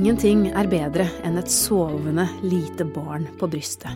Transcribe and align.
Ingenting 0.00 0.46
er 0.56 0.64
bedre 0.64 1.04
enn 1.28 1.34
et 1.36 1.50
sovende 1.52 2.24
lite 2.40 2.86
barn 2.88 3.26
på 3.36 3.44
brystet. 3.52 3.92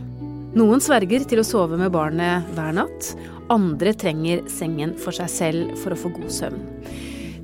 Noen 0.52 0.82
sverger 0.84 1.22
til 1.24 1.40
å 1.40 1.44
sove 1.48 1.78
med 1.80 1.94
barnet 1.94 2.44
hver 2.52 2.74
natt. 2.76 3.06
Andre 3.48 3.94
trenger 3.96 4.42
sengen 4.52 4.92
for 5.00 5.16
seg 5.16 5.30
selv 5.32 5.70
for 5.80 5.94
å 5.94 5.96
få 5.96 6.10
god 6.12 6.28
søvn. 6.28 6.60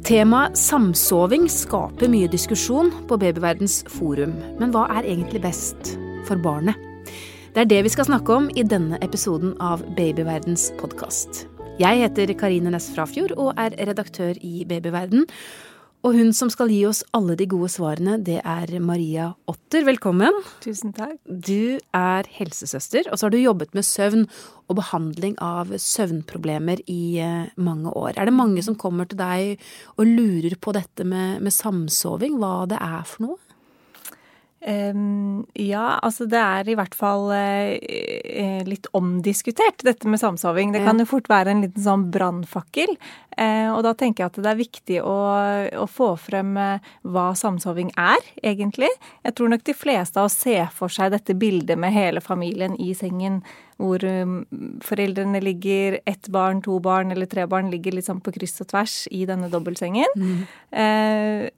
Temaet 0.05 0.61
samsoving 0.61 1.47
skaper 1.49 2.13
mye 2.13 2.29
diskusjon 2.29 2.93
på 3.09 3.17
Babyverdens 3.23 3.79
forum. 3.95 4.37
Men 4.61 4.77
hva 4.77 4.85
er 4.99 5.09
egentlig 5.09 5.41
best 5.47 5.95
for 6.29 6.37
barnet? 6.45 6.77
Det 7.57 7.65
er 7.65 7.73
det 7.73 7.81
vi 7.89 7.95
skal 7.97 8.11
snakke 8.11 8.43
om 8.43 8.53
i 8.53 8.67
denne 8.75 9.01
episoden 9.01 9.57
av 9.57 9.87
Babyverdens 9.97 10.69
podkast. 10.77 11.47
Jeg 11.81 12.05
heter 12.05 12.37
Karine 12.37 12.77
Næss 12.77 12.93
Frafjord 12.93 13.33
og 13.41 13.55
er 13.57 13.73
redaktør 13.89 14.37
i 14.45 14.67
Babyverden. 14.69 15.25
Og 16.01 16.15
hun 16.17 16.31
som 16.33 16.49
skal 16.49 16.71
gi 16.73 16.79
oss 16.89 17.03
alle 17.17 17.35
de 17.37 17.45
gode 17.51 17.69
svarene, 17.69 18.15
det 18.25 18.39
er 18.41 18.71
Maria 18.81 19.27
Otter. 19.51 19.83
Velkommen. 19.85 20.39
Tusen 20.65 20.95
takk. 20.97 21.19
Du 21.29 21.77
er 21.77 22.31
helsesøster, 22.39 23.11
og 23.11 23.21
så 23.21 23.27
har 23.27 23.35
du 23.35 23.37
jobbet 23.37 23.77
med 23.77 23.85
søvn 23.85 24.25
og 24.71 24.79
behandling 24.79 25.37
av 25.45 25.75
søvnproblemer 25.77 26.81
i 26.89 27.21
eh, 27.21 27.53
mange 27.61 27.93
år. 27.93 28.15
Er 28.17 28.31
det 28.31 28.37
mange 28.39 28.65
som 28.65 28.79
kommer 28.81 29.11
til 29.11 29.21
deg 29.21 29.61
og 29.99 30.09
lurer 30.09 30.57
på 30.57 30.73
dette 30.73 31.05
med, 31.05 31.45
med 31.45 31.53
samsoving, 31.53 32.41
hva 32.41 32.65
det 32.71 32.81
er 32.81 33.05
for 33.05 33.27
noe? 33.27 33.50
Um, 34.61 35.47
ja, 35.57 35.95
altså 36.05 36.27
det 36.29 36.37
er 36.37 36.69
i 36.69 36.75
hvert 36.77 36.93
fall 36.97 37.31
uh, 37.33 38.61
litt 38.67 38.89
omdiskutert, 38.97 39.81
dette 39.87 40.09
med 40.11 40.21
samsoving. 40.21 40.75
Det 40.75 40.83
kan 40.85 41.01
jo 41.01 41.09
fort 41.09 41.31
være 41.33 41.55
en 41.55 41.63
liten 41.65 41.85
sånn 41.85 42.05
brannfakkel. 42.13 42.93
Uh, 43.41 43.73
og 43.73 43.81
da 43.87 43.95
tenker 43.97 44.27
jeg 44.27 44.33
at 44.35 44.43
det 44.45 44.51
er 44.53 44.61
viktig 44.61 44.99
å, 45.01 45.17
å 45.81 45.87
få 45.89 46.11
frem 46.21 46.53
uh, 46.61 46.93
hva 47.09 47.31
samsoving 47.39 47.95
er, 47.97 48.21
egentlig. 48.45 48.91
Jeg 49.25 49.39
tror 49.39 49.55
nok 49.55 49.65
de 49.65 49.77
fleste 49.77 50.21
av 50.21 50.29
oss 50.29 50.37
ser 50.45 50.69
for 50.77 50.93
seg 50.93 51.15
dette 51.17 51.39
bildet 51.41 51.81
med 51.81 51.97
hele 51.97 52.21
familien 52.21 52.77
i 52.77 52.93
sengen. 52.99 53.41
Hvor 53.81 54.05
um, 54.05 54.35
foreldrene 54.85 55.41
ligger, 55.41 55.99
ett 56.05 56.29
barn, 56.29 56.61
to 56.61 56.77
barn 56.85 57.15
eller 57.15 57.29
tre 57.31 57.47
barn 57.49 57.71
ligger 57.73 57.97
liksom 57.97 58.21
på 58.21 58.35
kryss 58.35 58.61
og 58.61 58.69
tvers 58.75 58.97
i 59.11 59.25
denne 59.29 59.49
dobbeltsengen. 59.49 60.17
Mm. 60.21 60.41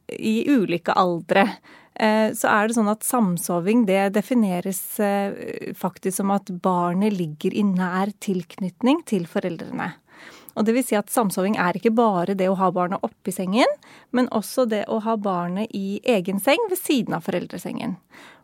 I 0.07 0.35
ulike 0.55 0.95
aldre. 0.95 1.49
Eh, 1.95 2.33
så 2.33 2.49
er 2.49 2.69
det 2.69 2.77
sånn 2.79 2.91
at 2.91 3.05
samsoving 3.05 3.85
det 3.89 4.15
defineres 4.17 4.81
eh, 5.03 5.73
faktisk 5.77 6.23
som 6.23 6.33
at 6.33 6.49
barnet 6.65 7.13
ligger 7.13 7.53
i 7.53 7.65
nær 7.69 8.15
tilknytning 8.25 9.03
til 9.09 9.29
foreldrene. 9.29 9.93
Og 10.57 10.67
det 10.69 10.75
vil 10.77 10.85
si 10.85 10.97
at 10.97 11.13
samsoving 11.13 11.57
er 11.61 11.77
ikke 11.77 11.95
bare 11.97 12.37
det 12.37 12.49
å 12.51 12.57
ha 12.61 12.69
barnet 12.75 13.05
oppi 13.05 13.33
sengen, 13.33 13.69
men 14.13 14.29
også 14.37 14.67
det 14.69 14.85
å 14.93 15.01
ha 15.05 15.17
barnet 15.21 15.73
i 15.77 16.01
egen 16.05 16.41
seng 16.45 16.61
ved 16.71 16.81
siden 16.81 17.17
av 17.17 17.25
foreldresengen. 17.29 17.97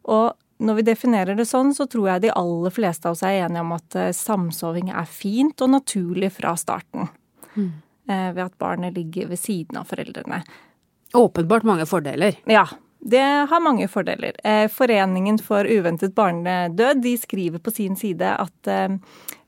Og 0.09 0.33
når 0.59 0.81
vi 0.81 0.87
definerer 0.91 1.39
det 1.39 1.47
sånn, 1.49 1.75
så 1.75 1.87
tror 1.91 2.09
jeg 2.13 2.27
de 2.27 2.35
aller 2.35 2.75
fleste 2.75 3.09
av 3.09 3.17
oss 3.17 3.25
er 3.27 3.45
enige 3.45 3.65
om 3.65 3.77
at 3.77 3.99
eh, 3.99 4.15
samsoving 4.17 4.91
er 4.91 5.11
fint 5.11 5.65
og 5.65 5.73
naturlig 5.77 6.33
fra 6.39 6.57
starten. 6.59 7.11
Mm. 7.55 7.71
Ved 8.09 8.39
at 8.41 8.55
barnet 8.57 8.95
ligger 8.97 9.27
ved 9.29 9.37
siden 9.37 9.77
av 9.77 9.91
foreldrene. 9.91 10.39
Åpenbart 11.13 11.67
mange 11.69 11.85
fordeler. 11.85 12.39
Ja, 12.49 12.63
det 13.01 13.49
har 13.51 13.61
mange 13.61 13.89
fordeler. 13.89 14.33
Eh, 14.45 14.69
Foreningen 14.69 15.39
for 15.39 15.65
uventet 15.65 16.15
barnedød 16.15 17.03
de 17.03 17.19
skriver 17.19 17.59
på 17.59 17.71
sin 17.71 17.97
side 17.97 18.27
at 18.27 18.67
eh, 18.67 18.97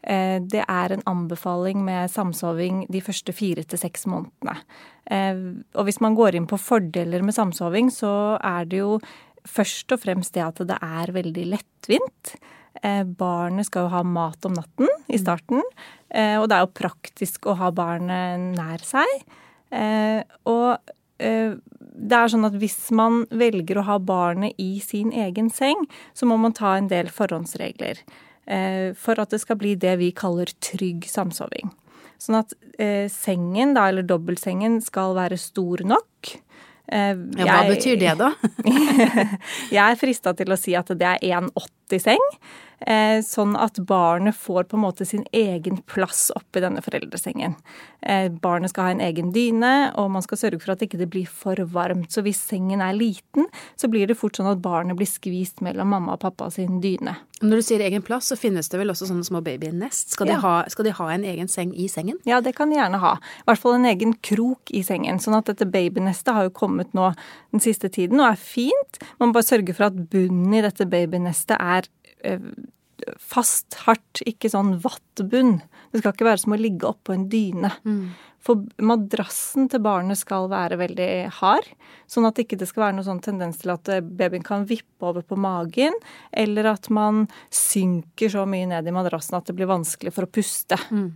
eh, 0.02 0.38
det 0.42 0.62
er 0.68 0.94
en 0.94 1.02
anbefaling 1.06 1.82
med 1.84 2.10
samsoving 2.10 2.84
de 2.88 3.02
første 3.02 3.34
fire 3.34 3.64
til 3.66 3.78
seks 3.78 4.06
månedene. 4.06 4.58
Og 5.10 5.88
hvis 5.88 5.98
man 5.98 6.14
går 6.14 6.36
inn 6.38 6.44
på 6.46 6.54
fordeler 6.54 7.24
med 7.26 7.34
samsoving, 7.34 7.88
så 7.90 8.38
er 8.46 8.68
det 8.70 8.78
jo 8.78 9.00
først 9.48 9.92
og 9.94 10.02
fremst 10.02 10.34
det 10.36 10.44
at 10.44 10.62
det 10.68 10.78
er 10.82 11.12
veldig 11.16 11.46
lettvint. 11.54 12.34
Barnet 13.18 13.66
skal 13.66 13.86
jo 13.86 13.92
ha 13.92 14.00
mat 14.06 14.46
om 14.46 14.54
natten 14.56 14.88
i 15.10 15.18
starten, 15.20 15.58
og 15.58 16.44
det 16.48 16.56
er 16.56 16.62
jo 16.62 16.78
praktisk 16.78 17.48
å 17.50 17.56
ha 17.58 17.68
barnet 17.74 18.54
nær 18.54 18.84
seg. 18.86 19.10
Og 20.48 20.78
det 22.00 22.16
er 22.16 22.32
sånn 22.32 22.48
at 22.48 22.56
hvis 22.60 22.78
man 22.96 23.24
velger 23.28 23.80
å 23.80 23.86
ha 23.88 23.98
barnet 24.02 24.56
i 24.60 24.78
sin 24.84 25.12
egen 25.12 25.50
seng, 25.52 25.84
så 26.16 26.28
må 26.28 26.38
man 26.40 26.56
ta 26.56 26.76
en 26.76 26.88
del 26.90 27.10
forhåndsregler 27.12 28.00
eh, 28.46 28.90
for 28.96 29.20
at 29.20 29.34
det 29.34 29.42
skal 29.42 29.58
bli 29.60 29.76
det 29.80 29.96
vi 30.00 30.10
kaller 30.16 30.50
trygg 30.64 31.08
samsoving. 31.10 31.72
Sånn 32.20 32.40
at 32.40 32.54
eh, 32.80 33.06
sengen, 33.12 33.74
da, 33.76 33.88
eller 33.90 34.06
dobbeltsengen, 34.06 34.80
skal 34.84 35.16
være 35.18 35.40
stor 35.40 35.84
nok. 35.88 36.34
Eh, 36.90 37.12
ja, 37.38 37.44
hva 37.46 37.60
jeg, 37.62 37.76
betyr 37.76 38.00
det, 38.00 38.16
da? 38.18 38.32
jeg 39.76 39.84
er 39.84 40.00
frista 40.00 40.34
til 40.34 40.50
å 40.50 40.58
si 40.58 40.74
at 40.78 40.90
det 40.98 41.06
er 41.06 41.22
1,80 41.40 42.02
seng. 42.02 42.26
Eh, 42.80 43.20
sånn 43.20 43.56
at 43.60 43.76
barnet 43.84 44.36
får 44.36 44.64
på 44.70 44.78
en 44.78 44.84
måte 44.86 45.04
sin 45.04 45.26
egen 45.36 45.82
plass 45.90 46.30
oppi 46.36 46.62
denne 46.64 46.80
foreldresengen. 46.84 47.58
Eh, 48.00 48.30
barnet 48.32 48.72
skal 48.72 48.86
ha 48.86 48.94
en 48.94 49.02
egen 49.04 49.34
dyne, 49.34 49.92
og 50.00 50.08
man 50.14 50.24
skal 50.24 50.40
sørge 50.40 50.62
for 50.62 50.72
at 50.72 50.80
det 50.80 50.88
ikke 50.88 51.08
blir 51.10 51.28
for 51.28 51.60
varmt. 51.74 52.08
Så 52.12 52.24
hvis 52.24 52.40
sengen 52.40 52.80
er 52.80 52.96
liten, 52.96 53.50
så 53.76 53.90
blir 53.92 54.08
det 54.08 54.16
fort 54.16 54.38
sånn 54.38 54.48
at 54.48 54.62
barnet 54.64 54.96
blir 54.96 55.08
skvist 55.08 55.60
mellom 55.64 55.92
mamma 55.92 56.16
og 56.16 56.24
pappa 56.24 56.48
sin 56.54 56.80
dyne. 56.80 57.18
Når 57.40 57.60
du 57.60 57.64
sier 57.64 57.84
egen 57.84 58.02
plass, 58.04 58.28
så 58.28 58.36
finnes 58.36 58.68
det 58.68 58.80
vel 58.80 58.92
også 58.92 59.08
sånne 59.08 59.24
små 59.24 59.40
babynest? 59.44 60.12
Skal, 60.12 60.28
ja. 60.28 60.40
de 60.40 60.72
skal 60.72 60.88
de 60.88 60.96
ha 60.96 61.06
en 61.12 61.24
egen 61.24 61.48
seng 61.48 61.72
i 61.72 61.86
sengen? 61.88 62.18
Ja, 62.28 62.42
det 62.44 62.52
kan 62.56 62.72
de 62.72 62.76
gjerne 62.76 63.00
ha. 63.00 63.14
I 63.16 63.46
hvert 63.48 63.62
fall 63.62 63.78
en 63.78 63.88
egen 63.88 64.12
krok 64.24 64.72
i 64.76 64.82
sengen. 64.84 65.20
Sånn 65.20 65.38
at 65.38 65.48
dette 65.48 65.68
babynestet 65.68 66.34
har 66.36 66.48
jo 66.48 66.56
kommet 66.56 66.92
nå 66.96 67.12
den 67.52 67.64
siste 67.64 67.88
tiden 67.92 68.20
og 68.20 68.32
er 68.32 68.40
fint. 68.40 69.00
Man 69.20 69.32
bare 69.36 69.48
sørge 69.48 69.76
for 69.76 69.88
at 69.88 69.96
bunnen 70.12 70.52
i 70.52 70.64
dette 70.64 70.84
babynestet 70.88 71.56
er 71.56 71.88
fast, 73.20 73.74
hardt, 73.86 74.22
ikke 74.28 74.50
sånn 74.52 74.74
vattbunn. 74.82 75.60
Det 75.90 76.02
skal 76.02 76.14
ikke 76.14 76.28
være 76.28 76.42
som 76.42 76.54
å 76.54 76.60
ligge 76.60 76.88
oppå 76.90 77.14
en 77.14 77.28
dyne. 77.32 77.72
Mm. 77.84 78.10
For 78.40 78.62
madrassen 78.80 79.68
til 79.68 79.82
barnet 79.84 80.16
skal 80.20 80.48
være 80.48 80.78
veldig 80.80 81.10
hard, 81.40 81.66
sånn 82.08 82.24
at 82.28 82.38
det 82.38 82.46
ikke 82.46 82.68
skal 82.68 82.86
være 82.86 82.96
noen 82.96 83.08
sånn 83.10 83.24
tendens 83.24 83.60
til 83.60 83.74
at 83.74 83.90
eh, 83.92 84.00
babyen 84.00 84.44
kan 84.46 84.64
vippe 84.68 85.10
over 85.10 85.24
på 85.26 85.36
magen, 85.40 85.96
eller 86.32 86.70
at 86.72 86.88
man 86.92 87.26
synker 87.52 88.32
så 88.32 88.46
mye 88.48 88.70
ned 88.70 88.88
i 88.88 88.94
madrassen 88.96 89.36
at 89.36 89.50
det 89.50 89.58
blir 89.58 89.68
vanskelig 89.70 90.14
for 90.16 90.24
å 90.24 90.32
puste. 90.32 90.80
Mm. 90.88 91.10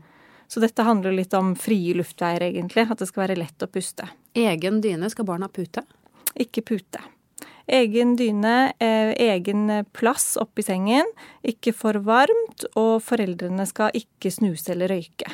Så 0.53 0.61
dette 0.61 0.85
handler 0.85 1.17
litt 1.17 1.33
om 1.35 1.55
frie 1.57 1.97
luftveier, 1.97 2.45
egentlig. 2.51 2.85
At 2.93 3.01
det 3.01 3.09
skal 3.09 3.25
være 3.25 3.39
lett 3.41 3.65
å 3.65 3.71
puste. 3.73 4.11
Egen 4.37 4.83
dyne, 4.85 5.09
skal 5.11 5.27
barna 5.27 5.49
pute? 5.49 5.83
Ikke 6.37 6.63
pute. 6.67 7.01
Egen 7.67 8.17
dyne, 8.21 8.73
eh, 8.79 9.15
egen 9.25 9.71
plass 9.97 10.35
oppi 10.41 10.63
sengen, 10.67 11.09
ikke 11.47 11.73
for 11.73 11.97
varmt, 12.05 12.67
og 12.77 12.99
foreldrene 13.03 13.65
skal 13.67 13.95
ikke 13.97 14.33
snuse 14.35 14.75
eller 14.75 14.93
røyke. 14.93 15.31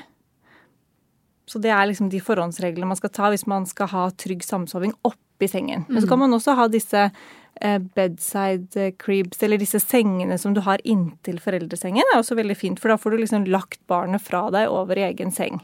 Så 1.50 1.58
det 1.58 1.72
er 1.74 1.88
liksom 1.90 2.12
de 2.12 2.20
forhåndsreglene 2.22 2.86
man 2.86 2.98
skal 2.98 3.10
ta 3.10 3.30
hvis 3.32 3.48
man 3.50 3.66
skal 3.66 3.90
ha 3.90 4.06
trygg 4.14 4.44
samsoving 4.46 4.92
oppi 5.02 5.48
sengen. 5.50 5.82
Men 5.88 6.02
så 6.02 6.12
kan 6.12 6.20
man 6.22 6.36
også 6.36 6.54
ha 6.54 6.68
disse 6.70 7.08
eh, 7.08 7.80
bedside 7.96 8.92
cribs, 9.02 9.42
eller 9.42 9.58
disse 9.58 9.80
sengene 9.82 10.38
som 10.38 10.54
du 10.54 10.62
har 10.62 10.78
inntil 10.86 11.40
foreldresengen. 11.42 12.06
Det 12.06 12.14
er 12.14 12.22
også 12.22 12.38
veldig 12.38 12.58
fint, 12.58 12.78
for 12.78 12.92
da 12.92 12.98
får 13.00 13.16
du 13.16 13.24
liksom 13.24 13.48
lagt 13.50 13.82
barnet 13.90 14.22
fra 14.22 14.46
deg 14.54 14.70
over 14.70 15.00
i 15.00 15.08
egen 15.08 15.34
seng. 15.34 15.58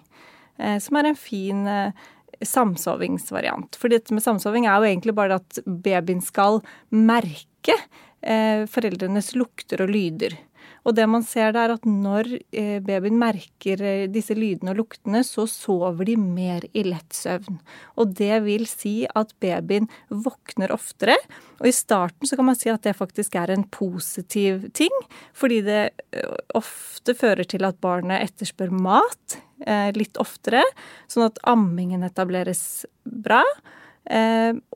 Eh, 0.58 0.80
som 0.82 0.98
er 0.98 1.12
en 1.12 1.20
fin 1.20 1.62
samsovingsvariant. 2.44 3.78
For 3.78 3.92
dette 3.92 4.14
med 4.14 4.24
samsoving 4.24 4.66
er 4.66 4.80
jo 4.80 4.90
egentlig 4.90 5.16
bare 5.16 5.40
at 5.40 5.60
babyen 5.64 6.22
skal 6.24 6.60
merke 6.90 7.76
eh, 8.22 8.66
foreldrenes 8.70 9.34
lukter 9.38 9.84
og 9.84 9.92
lyder. 9.94 10.36
Og 10.86 10.94
det 10.94 11.06
man 11.10 11.24
ser, 11.26 11.50
det 11.54 11.62
er 11.64 11.72
at 11.74 11.86
når 11.88 12.28
eh, 12.54 12.78
babyen 12.84 13.18
merker 13.18 13.80
eh, 13.82 14.04
disse 14.10 14.36
lydene 14.38 14.70
og 14.72 14.82
luktene, 14.84 15.22
så 15.26 15.46
sover 15.50 16.06
de 16.06 16.14
mer 16.20 16.66
i 16.78 16.84
lett 16.86 17.16
søvn. 17.16 17.58
Og 17.98 18.14
det 18.18 18.38
vil 18.46 18.68
si 18.70 19.00
at 19.18 19.34
babyen 19.42 19.88
våkner 20.10 20.74
oftere. 20.74 21.16
Og 21.58 21.70
i 21.70 21.74
starten 21.74 22.30
så 22.30 22.38
kan 22.38 22.46
man 22.50 22.58
si 22.58 22.70
at 22.70 22.86
det 22.86 22.94
faktisk 22.98 23.34
er 23.40 23.54
en 23.54 23.66
positiv 23.74 24.68
ting, 24.78 24.94
fordi 25.34 25.62
det 25.66 25.82
eh, 26.14 26.38
ofte 26.54 27.16
fører 27.18 27.46
til 27.50 27.66
at 27.66 27.82
barnet 27.82 28.30
etterspør 28.30 28.70
mat 28.70 29.40
litt 29.96 30.18
oftere, 30.20 30.60
sånn 31.08 31.30
at 31.30 31.38
ammingen 31.48 32.04
etableres 32.04 32.84
bra. 33.04 33.40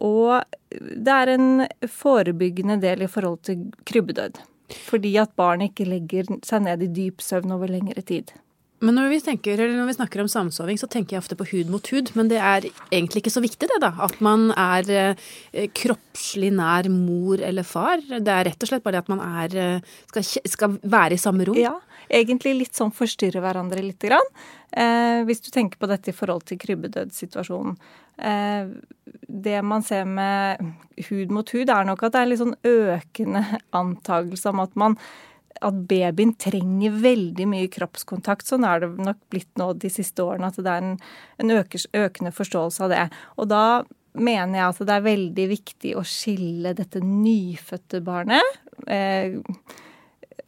Og 0.00 0.40
det 0.70 1.16
er 1.16 1.32
en 1.34 1.66
forebyggende 1.84 2.78
del 2.80 3.04
i 3.04 3.10
forhold 3.10 3.42
til 3.46 3.66
krybbedød. 3.86 4.40
Fordi 4.88 5.16
at 5.20 5.34
barnet 5.38 5.72
ikke 5.72 5.88
legger 5.90 6.30
seg 6.46 6.64
ned 6.66 6.86
i 6.86 6.92
dyp 7.00 7.24
søvn 7.24 7.52
over 7.56 7.70
lengre 7.70 8.02
tid. 8.06 8.32
Men 8.80 8.96
når 8.96 9.10
vi, 9.12 9.18
tenker, 9.20 9.60
når 9.60 9.90
vi, 9.90 9.94
snakker 9.98 10.22
om 10.22 10.28
samsoving, 10.30 10.78
så 10.80 10.88
tenker 10.88 11.16
jeg 11.16 11.20
ofte 11.20 11.36
på 11.36 11.46
hud 11.50 11.68
mot 11.72 11.88
hud. 11.92 12.12
Men 12.16 12.30
det 12.30 12.38
er 12.40 12.64
egentlig 12.88 13.20
ikke 13.20 13.32
så 13.34 13.42
viktig, 13.44 13.68
det, 13.68 13.76
da. 13.82 13.90
At 14.06 14.16
man 14.24 14.48
er 14.56 14.88
eh, 14.94 15.66
kroppslig 15.76 16.48
nær 16.56 16.88
mor 16.92 17.42
eller 17.44 17.66
far. 17.68 18.00
Det 18.08 18.32
er 18.32 18.48
rett 18.48 18.64
og 18.64 18.70
slett 18.70 18.86
bare 18.86 18.96
det 18.96 19.02
at 19.04 19.12
man 19.12 19.20
er, 19.26 19.58
eh, 19.60 19.98
skal, 20.08 20.24
skal, 20.48 20.78
være 20.80 21.18
i 21.18 21.20
samme 21.20 21.44
rom. 21.50 21.60
Ja, 21.60 21.74
egentlig 22.10 22.56
litt 22.58 22.78
sånn 22.78 22.92
forstyrre 22.94 23.42
hverandre 23.42 23.82
lite 23.84 24.10
grann. 24.10 24.28
Eh, 24.70 25.22
hvis 25.28 25.42
du 25.44 25.50
tenker 25.54 25.80
på 25.80 25.88
dette 25.90 26.12
i 26.12 26.16
forhold 26.16 26.46
til 26.48 26.60
krybbedødssituasjonen. 26.62 27.78
Eh, 28.18 28.70
det 29.30 29.62
man 29.66 29.82
ser 29.86 30.04
med 30.06 30.60
hud 31.08 31.32
mot 31.34 31.50
hud, 31.54 31.70
er 31.70 31.88
nok 31.88 32.04
at 32.06 32.14
det 32.14 32.22
er 32.22 32.30
litt 32.30 32.42
sånn 32.42 32.56
økende 32.66 33.44
antakelse 33.82 34.52
om 34.52 34.64
at 34.66 34.78
man 34.78 34.98
at 35.60 35.76
babyen 35.90 36.32
trenger 36.40 36.94
veldig 37.02 37.46
mye 37.50 37.68
kroppskontakt. 37.72 38.48
Sånn 38.48 38.64
er 38.64 38.80
det 38.80 38.90
nok 39.04 39.18
blitt 39.32 39.50
nå 39.60 39.72
de 39.76 39.90
siste 39.92 40.24
årene, 40.24 40.48
at 40.48 40.56
det 40.56 40.72
er 40.72 40.84
en, 40.84 40.94
en 41.42 41.52
øker, 41.58 41.84
økende 42.06 42.32
forståelse 42.32 42.86
av 42.86 42.94
det. 42.94 43.02
Og 43.36 43.50
da 43.50 43.64
mener 44.16 44.56
jeg 44.56 44.66
at 44.70 44.80
det 44.88 44.94
er 44.94 45.04
veldig 45.06 45.46
viktig 45.50 45.92
å 45.98 46.06
skille 46.06 46.72
dette 46.78 47.02
nyfødte 47.04 48.00
barnet 48.06 48.56
eh, 48.90 49.36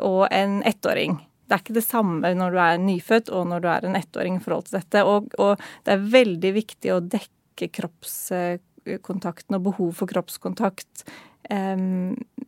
og 0.03 0.25
en 0.33 0.61
ettåring. 0.67 1.19
Det 1.53 1.59
er 1.59 1.65
ikke 1.67 1.77
det 1.77 1.85
samme 1.85 2.31
når 2.33 2.55
du 2.55 2.61
er 2.65 2.79
nyfødt 2.81 3.29
og 3.37 3.45
når 3.51 3.61
du 3.61 3.67
er 3.69 3.85
en 3.85 3.99
ettåring 3.99 4.39
i 4.39 4.41
forhold 4.41 4.71
til 4.71 4.79
dette. 4.79 5.03
Og, 5.05 5.29
og 5.37 5.61
det 5.85 5.93
er 5.93 6.07
veldig 6.15 6.53
viktig 6.57 6.95
å 6.95 7.03
dekke 7.05 7.69
kroppskontakten 7.77 9.59
og 9.59 9.67
behov 9.67 9.93
for 9.99 10.09
kroppskontakt 10.09 11.05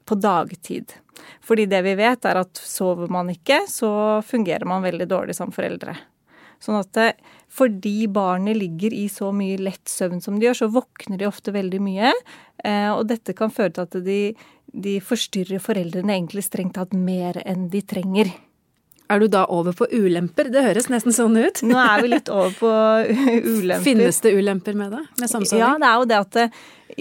på 0.09 0.17
dagtid. 0.25 0.95
Fordi 1.45 1.67
det 1.69 1.83
vi 1.85 1.95
vet, 1.99 2.25
er 2.25 2.41
at 2.41 2.57
sover 2.57 3.13
man 3.13 3.29
ikke, 3.29 3.67
så 3.69 4.23
fungerer 4.25 4.65
man 4.65 4.87
veldig 4.87 5.09
dårlig 5.11 5.37
som 5.37 5.53
foreldre. 5.53 5.99
Sånn 6.63 6.79
at 6.79 6.93
det, 6.97 7.11
fordi 7.53 8.07
barnet 8.09 8.57
ligger 8.57 8.95
i 8.97 9.05
så 9.13 9.29
mye 9.37 9.59
lett 9.61 9.91
søvn 9.91 10.23
som 10.25 10.39
de 10.39 10.49
gjør, 10.49 10.63
så 10.63 10.71
våkner 10.73 11.21
de 11.21 11.29
ofte 11.29 11.53
veldig 11.53 11.81
mye. 11.85 12.15
Eh, 12.65 12.89
og 12.95 13.05
dette 13.11 13.37
kan 13.37 13.53
føre 13.53 13.75
til 13.75 13.85
at 13.85 13.99
de, 14.07 14.21
de 14.73 14.97
forstyrrer 15.05 15.61
foreldrene 15.61 16.17
egentlig 16.17 16.47
strengt 16.47 16.79
tatt 16.79 16.97
mer 16.97 17.43
enn 17.45 17.69
de 17.73 17.85
trenger. 17.85 18.33
Er 19.13 19.21
du 19.21 19.27
da 19.29 19.43
over 19.53 19.75
på 19.77 19.87
ulemper? 19.93 20.49
Det 20.53 20.63
høres 20.65 20.89
nesten 20.89 21.13
sånn 21.13 21.37
ut. 21.37 21.61
Nå 21.67 21.77
er 21.77 22.01
vi 22.05 22.09
litt 22.15 22.31
over 22.33 22.55
på 22.57 22.71
ulemper. 23.59 23.85
Finnes 23.85 24.21
det 24.25 24.33
ulemper 24.33 24.79
med 24.79 24.95
det? 24.97 25.03
Med 25.21 25.31
samsoving? 25.31 25.61
Ja, 25.61 25.75
det 25.81 25.91
er 25.91 26.01
jo 26.01 26.09
det 26.09 26.21
at 26.23 26.39
det, 26.39 26.47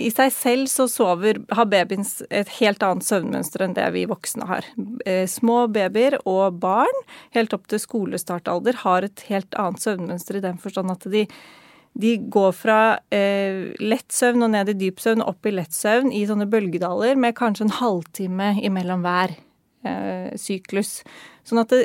i 0.04 0.10
seg 0.12 0.34
selv 0.36 0.72
så 0.72 0.90
sover, 0.92 1.40
har 1.56 1.70
babyen 1.72 2.04
et 2.28 2.52
helt 2.60 2.84
annet 2.84 3.08
søvnmønster 3.08 3.64
enn 3.64 3.76
det 3.78 3.88
vi 3.96 4.04
voksne 4.12 4.50
har. 4.50 4.68
Eh, 5.08 5.24
små 5.32 5.64
babyer 5.72 6.20
og 6.28 6.60
barn, 6.64 7.04
helt 7.38 7.56
opp 7.56 7.70
til 7.72 7.80
skolestartalder, 7.80 8.84
har 8.84 9.08
et 9.08 9.28
helt 9.32 9.56
annet 9.60 9.84
søvnmønster 9.86 10.42
i 10.42 10.48
den 10.50 10.60
forstand 10.62 10.92
at 10.92 11.08
de 11.14 11.28
de 11.94 12.16
går 12.18 12.54
fra 12.58 12.78
eh, 13.14 13.70
lett 13.78 14.10
søvn 14.10 14.48
og 14.48 14.54
ned 14.56 14.72
i 14.72 14.78
dyp 14.80 14.98
søvn 14.98 15.22
opp 15.22 15.46
i 15.46 15.54
lett 15.54 15.76
søvn 15.78 16.10
i 16.10 16.24
sånne 16.26 16.48
bølgedaler 16.50 17.20
med 17.22 17.36
kanskje 17.38 17.68
en 17.68 17.76
halvtime 17.78 18.48
imellom 18.66 19.06
hver 19.06 19.36
eh, 19.36 19.53
syklus. 20.40 21.02
Sånn 21.48 21.62
at 21.62 21.74
det, 21.74 21.82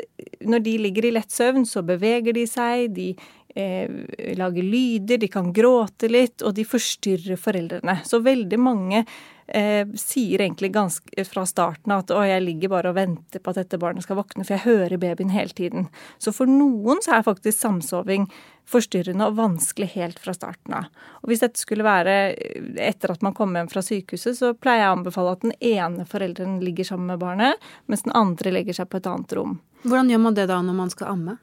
når 0.47 0.63
de 0.65 0.75
ligger 0.85 1.09
i 1.09 1.13
lett 1.17 1.33
søvn, 1.33 1.65
så 1.67 1.83
beveger 1.85 2.35
de 2.37 2.45
seg, 2.47 2.89
de 2.95 3.11
eh, 3.55 3.89
lager 4.37 4.63
lyder, 4.63 5.17
de 5.17 5.27
kan 5.27 5.53
gråte 5.53 6.09
litt, 6.11 6.41
og 6.41 6.55
de 6.57 6.65
forstyrrer 6.67 7.39
foreldrene. 7.39 7.99
Så 8.05 8.21
veldig 8.23 8.59
mange 8.61 9.03
eh, 9.47 9.87
sier 9.97 10.43
egentlig 10.43 10.71
ganske 10.75 11.25
fra 11.25 11.45
starten 11.49 11.93
at 11.95 12.13
å, 12.13 12.21
jeg 12.25 12.45
ligger 12.45 12.73
bare 12.75 12.91
og 12.91 12.99
venter 12.99 13.41
på 13.41 13.53
at 13.53 13.61
dette 13.63 13.79
barnet 13.81 14.05
skal 14.05 14.19
våkne, 14.19 14.45
for 14.45 14.57
jeg 14.57 14.65
hører 14.67 15.01
babyen 15.01 15.33
hele 15.33 15.55
tiden. 15.55 15.89
Så 16.21 16.33
for 16.35 16.49
noen 16.49 17.03
så 17.05 17.17
er 17.17 17.27
faktisk 17.27 17.59
samsoving 17.59 18.29
forstyrrende 18.69 19.25
og 19.25 19.37
vanskelig 19.39 19.89
helt 19.95 20.19
fra 20.21 20.35
starten 20.37 20.75
av. 20.77 20.89
Og 21.23 21.31
Hvis 21.31 21.41
dette 21.41 21.61
skulle 21.61 21.87
være 21.87 22.35
etter 22.77 23.15
at 23.15 23.25
man 23.25 23.33
kommer 23.37 23.63
hjem 23.63 23.71
fra 23.71 23.83
sykehuset, 23.85 24.37
så 24.37 24.53
pleier 24.53 24.85
jeg 24.85 24.93
å 24.93 24.97
anbefale 24.99 25.33
at 25.33 25.45
den 25.45 25.57
ene 25.57 26.05
forelderen 26.09 26.59
ligger 26.61 26.91
sammen 26.91 27.09
med 27.09 27.23
barnet, 27.23 27.69
mens 27.89 28.05
den 28.05 28.13
andre 28.17 28.53
legger 28.53 28.77
seg 28.77 28.91
på 28.91 29.01
et 29.01 29.09
annet 29.09 29.33
rom. 29.37 29.57
Hvordan 29.87 30.11
gjør 30.11 30.27
man 30.27 30.37
det 30.37 30.49
da 30.51 30.59
når 30.61 30.83
man 30.83 30.91
skal 30.93 31.15
amme? 31.15 31.39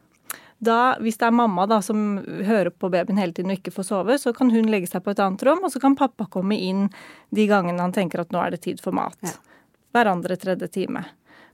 Da, 0.58 0.96
hvis 1.04 1.18
det 1.20 1.26
er 1.28 1.36
mamma 1.36 1.66
da, 1.68 1.82
som 1.84 2.18
hører 2.24 2.72
på 2.72 2.88
babyen 2.92 3.18
hele 3.20 3.34
tiden 3.36 3.52
og 3.52 3.58
ikke 3.58 3.74
får 3.74 3.88
sove, 3.90 4.16
så 4.20 4.32
kan 4.36 4.48
hun 4.54 4.70
legge 4.72 4.88
seg 4.88 5.04
på 5.04 5.12
et 5.12 5.20
annet 5.20 5.42
rom, 5.44 5.60
og 5.66 5.72
så 5.72 5.82
kan 5.82 5.98
pappa 5.98 6.24
komme 6.32 6.56
inn 6.56 6.86
de 7.36 7.44
gangene 7.50 7.82
han 7.82 7.92
tenker 7.92 8.22
at 8.22 8.32
nå 8.32 8.40
er 8.40 8.56
det 8.56 8.62
tid 8.64 8.80
for 8.80 8.96
mat. 8.96 9.18
Ja. 9.26 9.34
Hver 9.92 10.12
andre 10.14 10.38
tredje 10.40 10.70
time. 10.72 11.04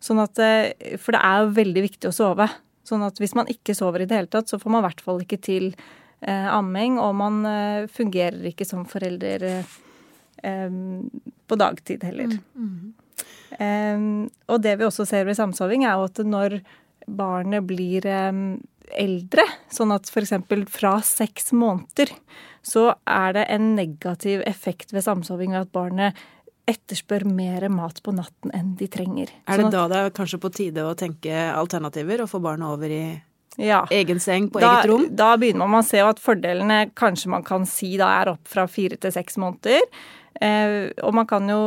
Sånn 0.02 0.22
at, 0.22 0.38
eh, 0.38 0.94
for 1.02 1.16
det 1.16 1.22
er 1.26 1.42
jo 1.42 1.56
veldig 1.58 1.82
viktig 1.88 2.10
å 2.10 2.14
sove. 2.14 2.46
Sånn 2.86 3.02
at 3.06 3.18
hvis 3.22 3.34
man 3.38 3.50
ikke 3.50 3.74
sover 3.78 4.02
i 4.02 4.08
det 4.10 4.18
hele 4.18 4.30
tatt, 4.30 4.50
så 4.50 4.58
får 4.58 4.70
man 4.74 4.82
i 4.82 4.88
hvert 4.88 5.02
fall 5.04 5.22
ikke 5.22 5.38
til 5.42 5.68
eh, 5.72 6.48
amming, 6.50 6.98
og 7.02 7.14
man 7.18 7.42
eh, 7.46 7.90
fungerer 7.90 8.50
ikke 8.50 8.66
som 8.66 8.86
forelder 8.88 9.46
eh, 9.50 10.74
på 11.46 11.58
dagtid 11.58 12.02
heller. 12.06 12.34
Mm, 12.54 12.94
mm. 13.58 14.22
og 14.48 14.62
det 14.64 14.78
vi 14.80 14.86
også 14.86 15.06
ser 15.06 15.26
ved 15.28 15.38
samsoving, 15.38 15.84
er 15.86 15.98
jo 15.98 16.08
at 16.08 16.22
når 16.26 16.58
barnet 17.06 17.66
blir 17.66 18.06
eldre, 18.98 19.44
sånn 19.72 19.94
at 19.94 20.10
f.eks. 20.10 20.34
fra 20.72 20.96
seks 21.06 21.52
måneder, 21.56 22.12
så 22.62 22.92
er 23.08 23.34
det 23.36 23.48
en 23.50 23.74
negativ 23.76 24.44
effekt 24.46 24.94
ved 24.94 25.04
samsoving 25.06 25.56
at 25.58 25.72
barnet 25.74 26.18
etterspør 26.70 27.24
mer 27.26 27.66
mat 27.72 27.98
på 28.04 28.14
natten 28.14 28.52
enn 28.54 28.74
de 28.78 28.86
trenger. 28.90 29.32
Er 29.46 29.58
det 29.58 29.66
sånn 29.66 29.74
da 29.74 29.86
det 29.90 29.98
er 29.98 30.14
kanskje 30.14 30.40
på 30.42 30.52
tide 30.54 30.86
å 30.86 30.94
tenke 30.98 31.46
alternativer 31.50 32.22
og 32.22 32.30
få 32.30 32.38
barna 32.42 32.70
over 32.74 32.92
i 32.92 33.02
ja. 33.58 33.82
egen 33.90 34.22
seng 34.22 34.46
på 34.52 34.62
da, 34.62 34.76
eget 34.76 34.92
rom? 34.92 35.08
Da 35.18 35.32
begynner 35.40 35.66
man 35.66 35.82
å 35.82 35.88
se 35.88 36.02
at 36.04 36.22
fordelene 36.22 36.84
kanskje 36.98 37.32
man 37.34 37.46
kan 37.46 37.66
si 37.68 37.96
da 38.00 38.12
er 38.20 38.34
opp 38.36 38.46
fra 38.48 38.68
fire 38.70 39.00
til 39.02 39.14
seks 39.14 39.40
måneder. 39.42 39.82
Eh, 40.38 40.92
og 41.02 41.18
man 41.18 41.28
kan 41.28 41.50
jo 41.50 41.62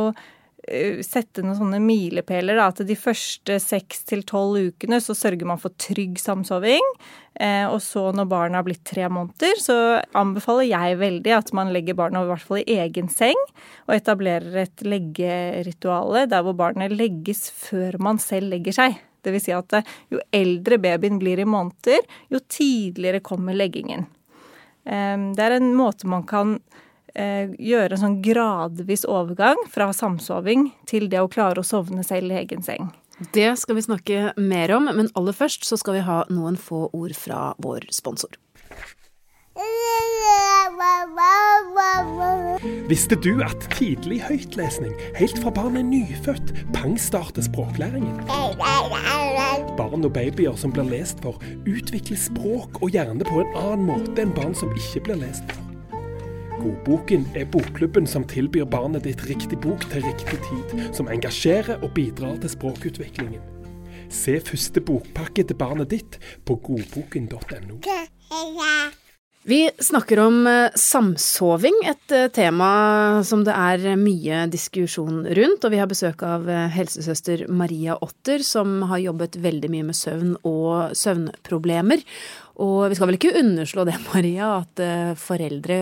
sette 1.06 1.44
noen 1.44 1.56
sånne 1.58 1.78
milepæler. 1.82 2.58
At 2.62 2.82
de 2.86 2.96
første 2.98 3.58
seks 3.62 4.04
til 4.08 4.24
tolv 4.26 4.72
ukene 4.72 4.98
så 5.02 5.14
sørger 5.16 5.48
man 5.48 5.60
for 5.62 5.74
trygg 5.80 6.18
samsoving. 6.20 6.84
Eh, 7.38 7.66
og 7.68 7.78
så 7.84 8.08
når 8.16 8.28
barna 8.30 8.60
har 8.60 8.66
blitt 8.66 8.84
tre 8.88 9.08
måneder, 9.12 9.60
så 9.60 9.76
anbefaler 10.16 10.70
jeg 10.70 11.00
veldig 11.02 11.34
at 11.36 11.52
man 11.56 11.72
legger 11.74 11.98
barna 11.98 12.24
i 12.24 12.30
hvert 12.30 12.46
fall 12.48 12.62
i 12.62 12.78
egen 12.80 13.10
seng, 13.12 13.42
og 13.86 13.98
etablerer 13.98 14.62
et 14.62 14.86
leggerituale 14.86 16.24
der 16.30 16.46
hvor 16.46 16.56
barnet 16.56 16.96
legges 16.96 17.50
før 17.52 18.00
man 18.02 18.22
selv 18.22 18.54
legger 18.54 18.78
seg. 18.78 18.96
Det 19.20 19.34
vil 19.34 19.42
si 19.42 19.52
at 19.54 19.76
eh, 19.76 19.94
jo 20.14 20.22
eldre 20.34 20.80
babyen 20.80 21.20
blir 21.20 21.42
i 21.42 21.48
måneder, 21.48 22.02
jo 22.32 22.40
tidligere 22.48 23.24
kommer 23.24 23.56
leggingen. 23.56 24.08
Det 24.86 25.42
er 25.42 25.56
en 25.56 25.72
måte 25.74 26.06
man 26.06 26.22
kan 26.22 26.52
Eh, 26.60 26.85
gjøre 27.16 27.96
en 27.96 28.02
sånn 28.02 28.20
gradvis 28.24 29.06
overgang 29.08 29.60
fra 29.72 29.88
samsoving 29.96 30.70
til 30.88 31.08
det 31.12 31.22
å 31.22 31.30
klare 31.32 31.62
å 31.62 31.66
sovne 31.66 32.04
selv 32.04 32.34
i 32.34 32.40
egen 32.42 32.64
seng. 32.66 32.90
Det 33.32 33.54
skal 33.56 33.78
vi 33.78 33.86
snakke 33.86 34.32
mer 34.36 34.74
om, 34.76 34.90
men 34.92 35.08
aller 35.16 35.36
først 35.36 35.64
så 35.64 35.78
skal 35.80 35.96
vi 35.96 36.04
ha 36.04 36.18
noen 36.28 36.58
få 36.60 36.90
ord 36.92 37.16
fra 37.16 37.54
vår 37.64 37.88
sponsor. 37.94 38.36
Visste 42.90 43.16
du 43.16 43.40
at 43.44 43.64
tidlig 43.72 44.20
høytlesning, 44.26 44.92
helt 45.16 45.38
fra 45.40 45.50
barnet 45.54 45.80
er 45.80 45.88
nyfødt, 45.88 46.52
pangstarter 46.76 47.46
språklæringen? 47.46 48.20
Barn 49.80 50.04
og 50.04 50.12
babyer 50.12 50.56
som 50.60 50.74
blir 50.76 50.88
lest 50.92 51.22
for, 51.24 51.40
utvikler 51.64 52.20
språk 52.20 52.82
og 52.82 52.92
hjerne 52.92 53.24
på 53.24 53.42
en 53.42 53.62
annen 53.62 53.86
måte 53.94 54.26
enn 54.26 54.36
barn 54.36 54.54
som 54.56 54.72
ikke 54.76 55.08
blir 55.08 55.24
lest 55.24 55.48
for. 55.48 55.65
Godboken 56.60 57.26
er 57.36 57.44
bokklubben 57.52 58.06
som 58.08 58.24
tilbyr 58.28 58.64
barnet 58.70 59.04
ditt 59.04 59.24
riktig 59.28 59.58
bok 59.60 59.84
til 59.92 60.04
riktig 60.06 60.38
tid, 60.48 60.76
som 60.96 61.10
engasjerer 61.12 61.82
og 61.82 61.92
bidrar 61.96 62.38
til 62.40 62.52
språkutviklingen. 62.52 63.42
Se 64.12 64.38
første 64.40 64.80
bokpakke 64.80 65.44
til 65.44 65.58
barnet 65.58 65.90
ditt 65.92 66.20
på 66.46 66.56
godboken.no. 66.68 67.80
Vi 69.46 69.70
snakker 69.78 70.18
om 70.18 70.40
eh, 70.50 70.74
samsoving, 70.74 71.76
et 71.86 72.10
eh, 72.10 72.24
tema 72.34 72.70
som 73.22 73.44
det 73.46 73.54
er 73.54 73.84
mye 73.94 74.40
diskusjon 74.50 75.20
rundt. 75.38 75.62
Og 75.62 75.70
vi 75.70 75.78
har 75.78 75.86
besøk 75.86 76.24
av 76.26 76.48
eh, 76.50 76.64
helsesøster 76.74 77.44
Maria 77.46 77.94
Otter, 78.02 78.42
som 78.42 78.80
har 78.90 79.04
jobbet 79.04 79.38
veldig 79.44 79.70
mye 79.70 79.86
med 79.92 79.98
søvn 80.00 80.34
og 80.42 80.96
søvnproblemer. 80.98 82.02
Og 82.62 82.88
vi 82.88 82.96
skal 82.96 83.10
vel 83.10 83.18
ikke 83.18 83.36
underslå 83.36 83.84
det, 83.88 83.98
Maria, 84.08 84.54
at 84.62 84.80
eh, 84.80 85.12
foreldre 85.20 85.76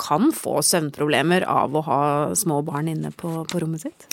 kan 0.00 0.32
få 0.32 0.62
søvnproblemer 0.64 1.44
av 1.50 1.76
å 1.76 1.84
ha 1.84 2.02
små 2.38 2.62
barn 2.64 2.88
inne 2.92 3.12
på, 3.12 3.42
på 3.50 3.60
rommet 3.60 3.84
sitt? 3.84 4.08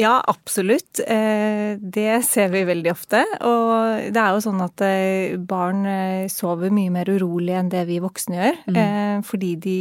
Ja, 0.00 0.16
absolutt. 0.32 1.02
Eh, 1.04 1.76
det 1.78 2.22
ser 2.26 2.50
vi 2.50 2.64
veldig 2.66 2.90
ofte. 2.90 3.22
Og 3.46 4.10
det 4.10 4.18
er 4.22 4.34
jo 4.34 4.42
sånn 4.42 4.64
at 4.64 4.82
eh, 4.86 5.36
barn 5.38 5.84
sover 6.32 6.74
mye 6.74 6.94
mer 6.94 7.12
urolig 7.12 7.54
enn 7.60 7.70
det 7.70 7.84
vi 7.90 8.00
voksne 8.02 8.40
gjør. 8.40 8.60
Mm. 8.74 9.22
Fordi 9.28 9.54
de 9.60 9.78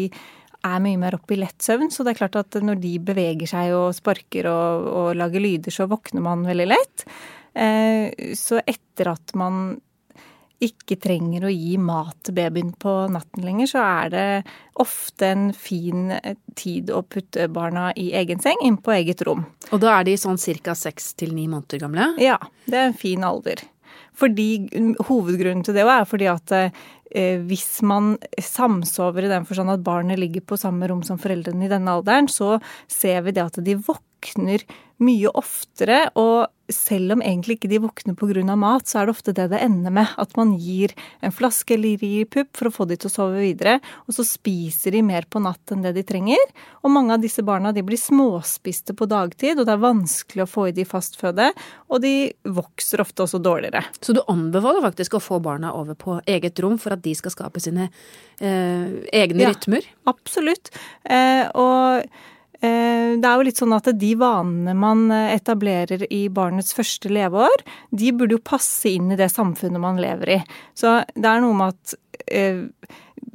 er 0.69 0.79
mye 0.83 1.01
mer 1.01 1.15
oppe 1.17 1.33
i 1.33 1.41
lett 1.41 1.63
søvn. 1.65 1.89
Så 1.89 2.05
det 2.05 2.13
er 2.13 2.21
klart 2.21 2.37
at 2.37 2.61
når 2.61 2.81
de 2.83 2.93
beveger 3.09 3.49
seg 3.49 3.73
og 3.73 3.89
sparker 3.97 4.51
og, 4.51 4.89
og 5.01 5.11
lager 5.17 5.41
lyder, 5.41 5.73
så 5.73 5.89
våkner 5.89 6.25
man 6.29 6.45
veldig 6.45 6.71
lett. 6.75 7.05
Så 8.37 8.59
etter 8.61 9.15
at 9.15 9.33
man 9.39 9.79
ikke 10.59 10.97
trenger 10.99 11.45
å 11.47 11.51
gi 11.53 11.77
mat 11.79 12.17
til 12.27 12.35
babyen 12.35 12.73
på 12.79 12.93
natten 13.13 13.45
lenger, 13.45 13.69
så 13.71 13.83
er 13.85 14.11
det 14.13 14.25
ofte 14.79 15.31
en 15.31 15.49
fin 15.55 16.11
tid 16.59 16.91
å 16.91 17.01
putte 17.07 17.47
barna 17.51 17.89
i 17.95 18.09
egen 18.19 18.41
seng, 18.43 18.59
inn 18.67 18.79
på 18.83 18.93
eget 18.97 19.23
rom. 19.27 19.45
Og 19.71 19.79
da 19.83 19.97
er 19.97 20.09
de 20.09 20.17
sånn 20.19 20.39
ca. 20.39 20.75
seks 20.75 21.13
til 21.19 21.35
ni 21.35 21.47
måneder 21.47 21.79
gamle? 21.85 22.13
Ja, 22.19 22.37
det 22.67 22.77
er 22.77 22.89
en 22.89 22.99
fin 22.99 23.23
alder. 23.23 23.63
Fordi 24.19 24.67
Hovedgrunnen 25.07 25.63
til 25.63 25.77
det 25.77 25.85
er 25.87 26.05
fordi 26.07 26.27
at 26.27 26.51
eh, 26.51 27.39
hvis 27.47 27.79
man 27.87 28.17
samsover 28.35 29.25
i 29.25 29.31
den 29.31 29.47
forstand 29.47 29.71
at 29.71 29.85
barnet 29.85 30.19
ligger 30.19 30.43
på 30.43 30.59
samme 30.59 30.89
rom 30.91 31.05
som 31.07 31.21
foreldrene 31.21 31.67
i 31.67 31.71
denne 31.71 31.95
alderen, 31.95 32.27
så 32.27 32.57
ser 32.91 33.23
vi 33.25 33.35
det 33.37 33.45
at 33.47 33.61
de 33.63 33.77
våkner 33.79 34.65
mye 34.99 35.31
oftere, 35.39 36.09
og 36.19 36.49
selv 36.73 37.15
om 37.15 37.23
egentlig 37.23 37.57
ikke 37.57 37.71
de 37.71 37.81
våkner 37.83 38.15
pga. 38.17 38.55
mat, 38.55 38.87
så 38.87 38.99
er 38.99 39.07
det 39.07 39.15
ofte 39.15 39.33
det 39.33 39.47
det 39.51 39.61
ender 39.63 39.91
med. 39.91 40.07
At 40.17 40.35
man 40.37 40.55
gir 40.57 40.93
en 41.21 41.31
flaske 41.31 41.73
eller 41.73 41.97
gir 41.97 42.25
pupp 42.25 42.55
for 42.57 42.69
å 42.69 42.73
få 42.73 42.87
de 42.89 42.97
til 42.97 43.09
å 43.09 43.13
sove 43.13 43.41
videre, 43.41 43.79
og 44.07 44.15
så 44.15 44.25
spiser 44.25 44.91
de 44.91 45.01
mer 45.05 45.25
på 45.29 45.41
natt 45.43 45.71
enn 45.71 45.83
det 45.85 45.93
de 45.97 46.03
trenger. 46.03 46.39
Og 46.83 46.93
mange 46.93 47.13
av 47.13 47.23
disse 47.23 47.43
barna 47.45 47.73
de 47.75 47.83
blir 47.85 47.99
småspiste 47.99 48.95
på 48.97 49.07
dagtid, 49.09 49.59
og 49.59 49.67
det 49.67 49.75
er 49.75 49.83
vanskelig 49.83 50.45
å 50.45 50.49
få 50.49 50.69
i 50.69 50.75
de 50.75 50.85
fastføde, 50.87 51.51
og 51.89 52.01
de 52.03 52.31
vokser 52.45 53.01
ofte 53.01 53.25
også 53.25 53.41
dårligere. 53.43 53.83
Så 54.01 54.15
du 54.15 54.23
anbefaler 54.27 54.85
faktisk 54.85 55.17
å 55.17 55.23
få 55.23 55.41
barna 55.43 55.73
over 55.77 55.97
på 55.99 56.19
eget 56.29 56.59
rom 56.63 56.77
for 56.81 56.95
at 56.95 57.03
de 57.05 57.15
skal 57.17 57.33
skape 57.33 57.61
sine 57.63 57.89
eh, 58.39 58.99
egne 59.13 59.45
ja, 59.45 59.53
rytmer? 59.53 59.87
Absolutt. 60.09 60.71
Eh, 61.03 61.45
og 61.57 62.05
det 62.61 63.27
er 63.27 63.39
jo 63.39 63.45
litt 63.47 63.59
sånn 63.59 63.75
at 63.75 63.87
de 63.95 64.09
vanene 64.19 64.73
man 64.77 65.07
eh, 65.15 65.35
etablerer 65.37 66.03
i 66.11 66.25
barnets 66.33 66.75
første 66.75 67.11
leveår, 67.11 67.63
de 67.95 68.11
burde 68.15 68.35
jo 68.35 68.43
passe 68.43 68.91
inn 68.91 69.13
i 69.13 69.19
det 69.19 69.29
samfunnet 69.31 69.79
man 69.81 70.01
lever 70.01 70.35
i. 70.35 70.39
Så 70.75 70.99
det 71.15 71.29
er 71.29 71.43
noe 71.43 71.55
med 71.55 71.77
at 71.77 71.95
eh, 72.27 72.65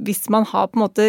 hvis 0.05 0.27
man 0.33 0.45
har 0.51 0.69
på 0.69 0.79
en 0.79 0.85
måte 0.85 1.09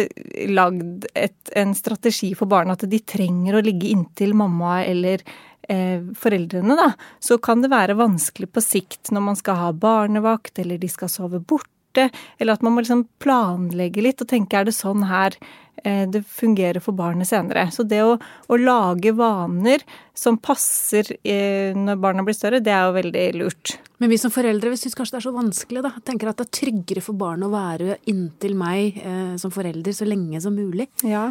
lagd 0.52 1.08
et, 1.14 1.36
en 1.56 1.74
strategi 1.76 2.32
for 2.38 2.48
barna 2.48 2.76
at 2.76 2.86
de 2.88 3.00
trenger 3.00 3.58
å 3.58 3.64
ligge 3.64 3.90
inntil 3.92 4.32
mamma 4.36 4.78
eller 4.84 5.24
eh, 5.68 6.00
foreldrene, 6.16 6.76
da, 6.78 6.90
så 7.20 7.40
kan 7.42 7.64
det 7.64 7.72
være 7.72 7.98
vanskelig 7.98 8.48
på 8.52 8.64
sikt 8.64 9.12
når 9.12 9.28
man 9.30 9.40
skal 9.40 9.60
ha 9.60 9.70
barnevakt 9.76 10.60
eller 10.62 10.80
de 10.80 10.92
skal 10.92 11.12
sove 11.12 11.40
borte, 11.40 12.08
eller 12.38 12.56
at 12.56 12.64
man 12.64 12.76
må 12.76 12.84
liksom 12.84 13.06
planlegge 13.24 14.04
litt 14.04 14.20
og 14.20 14.28
tenke 14.28 14.58
er 14.60 14.68
det 14.68 14.76
sånn 14.76 15.06
her 15.08 15.36
Eh, 15.36 15.65
det 15.84 16.22
fungerer 16.26 16.80
for 16.80 16.96
barnet 16.96 17.28
senere. 17.28 17.66
Så 17.70 17.84
det 17.86 18.00
å, 18.02 18.16
å 18.16 18.56
lage 18.58 19.12
vaner 19.16 19.84
som 20.16 20.38
passer 20.40 21.10
eh, 21.22 21.76
når 21.76 21.98
barna 22.00 22.24
blir 22.24 22.36
større, 22.36 22.62
det 22.64 22.72
er 22.72 22.86
jo 22.86 22.94
veldig 22.96 23.24
lurt. 23.36 23.76
Men 24.00 24.12
vi 24.12 24.18
som 24.20 24.32
foreldre 24.32 24.72
vi 24.72 24.78
syns 24.80 24.96
kanskje 24.96 25.16
det 25.16 25.20
er 25.20 25.26
så 25.28 25.34
vanskelig, 25.36 25.82
da. 25.84 25.92
Tenker 26.04 26.30
at 26.30 26.40
det 26.40 26.48
er 26.48 26.56
tryggere 26.60 27.04
for 27.04 27.18
barnet 27.18 27.48
å 27.48 27.52
være 27.54 27.98
inntil 28.12 28.56
meg 28.58 28.98
eh, 29.02 29.36
som 29.40 29.52
forelder 29.54 29.96
så 29.96 30.08
lenge 30.08 30.40
som 30.42 30.56
mulig. 30.56 30.88
Ja. 31.04 31.28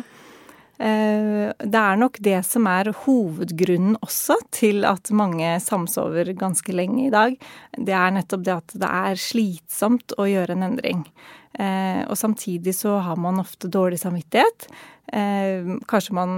Eh, 0.77 1.53
det 1.55 1.81
er 1.81 1.99
nok 1.99 2.19
det 2.25 2.41
som 2.47 2.67
er 2.67 2.91
hovedgrunnen 3.05 3.95
også 4.03 4.37
til 4.55 4.83
at 4.87 5.11
mange 5.15 5.53
samsover 5.63 6.33
ganske 6.37 6.75
lenge 6.75 7.07
i 7.07 7.13
dag. 7.13 7.37
Det 7.77 7.95
er 7.95 8.13
nettopp 8.17 8.45
det 8.45 8.57
at 8.57 8.77
det 8.83 8.91
er 8.91 9.25
slitsomt 9.25 10.17
å 10.19 10.27
gjøre 10.29 10.57
en 10.57 10.69
endring. 10.69 11.05
Eh, 11.59 12.03
og 12.09 12.17
samtidig 12.19 12.75
så 12.75 12.97
har 12.99 13.15
man 13.21 13.39
ofte 13.39 13.69
dårlig 13.71 13.99
samvittighet. 14.01 14.67
Eh, 15.07 15.75
kanskje, 15.87 16.13
man, 16.17 16.31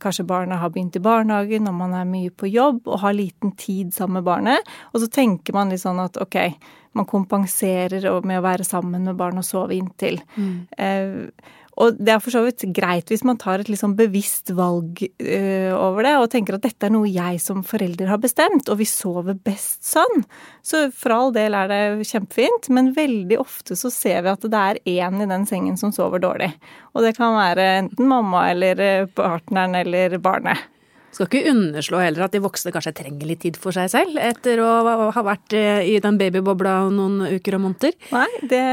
kanskje 0.00 0.26
barna 0.28 0.60
har 0.60 0.70
begynt 0.70 0.96
i 0.96 1.02
barnehagen 1.02 1.66
og 1.68 1.74
man 1.74 1.94
er 1.96 2.08
mye 2.08 2.30
på 2.30 2.50
jobb 2.50 2.86
og 2.86 3.00
har 3.02 3.16
liten 3.16 3.56
tid 3.58 3.94
sammen 3.94 4.20
med 4.20 4.28
barnet. 4.28 4.72
Og 4.92 5.02
så 5.02 5.10
tenker 5.10 5.56
man 5.56 5.72
litt 5.72 5.82
sånn 5.82 6.02
at 6.02 6.20
ok, 6.22 6.38
man 6.96 7.08
kompenserer 7.10 8.06
med 8.24 8.40
å 8.40 8.46
være 8.46 8.64
sammen 8.64 9.04
med 9.08 9.18
barn 9.18 9.40
og 9.40 9.46
sove 9.46 9.76
inntil. 9.76 10.20
Mm. 10.36 11.30
Og 11.76 11.98
det 12.00 12.14
er 12.14 12.20
for 12.24 12.32
så 12.32 12.40
vidt 12.46 12.64
greit 12.76 13.10
hvis 13.12 13.24
man 13.26 13.38
tar 13.40 13.60
et 13.60 13.70
sånn 13.76 13.96
bevisst 13.98 14.52
valg 14.56 15.02
uh, 15.04 15.72
over 15.76 16.06
det, 16.06 16.14
og 16.16 16.30
tenker 16.32 16.56
at 16.56 16.64
dette 16.64 16.88
er 16.88 16.94
noe 16.94 17.10
jeg 17.10 17.40
som 17.42 17.60
forelder 17.66 18.08
har 18.08 18.20
bestemt, 18.22 18.70
og 18.72 18.80
vi 18.80 18.88
sover 18.88 19.36
best 19.36 19.84
sånn. 19.84 20.24
Så 20.64 20.86
for 20.96 21.14
all 21.16 21.34
del 21.36 21.56
er 21.58 21.72
det 21.72 22.08
kjempefint, 22.08 22.70
men 22.72 22.94
veldig 22.96 23.40
ofte 23.42 23.76
så 23.76 23.92
ser 23.92 24.24
vi 24.24 24.32
at 24.32 24.46
det 24.46 24.62
er 24.62 24.80
én 24.96 25.20
i 25.20 25.28
den 25.28 25.44
sengen 25.48 25.76
som 25.80 25.92
sover 25.94 26.22
dårlig. 26.24 26.52
Og 26.96 27.04
det 27.04 27.16
kan 27.18 27.36
være 27.36 27.68
enten 27.82 28.08
mamma 28.08 28.46
eller 28.54 28.80
eh, 28.80 29.10
partneren 29.12 29.76
eller 29.76 30.16
barnet. 30.22 30.64
Skal 31.14 31.28
ikke 31.30 31.52
underslå 31.52 32.00
heller 32.02 32.26
at 32.26 32.34
de 32.34 32.42
voksne 32.44 32.72
kanskje 32.74 32.92
trenger 32.98 33.28
litt 33.28 33.40
tid 33.44 33.56
for 33.60 33.72
seg 33.72 33.88
selv, 33.92 34.18
etter 34.20 34.60
å 34.60 34.70
ha 35.14 35.22
vært 35.24 35.54
eh, 35.56 35.80
i 35.94 35.96
den 36.02 36.18
babybobla 36.20 36.74
noen 36.92 37.22
uker 37.38 37.56
og 37.56 37.62
måneder? 37.64 37.94
Nei, 38.12 38.28
det 38.50 38.64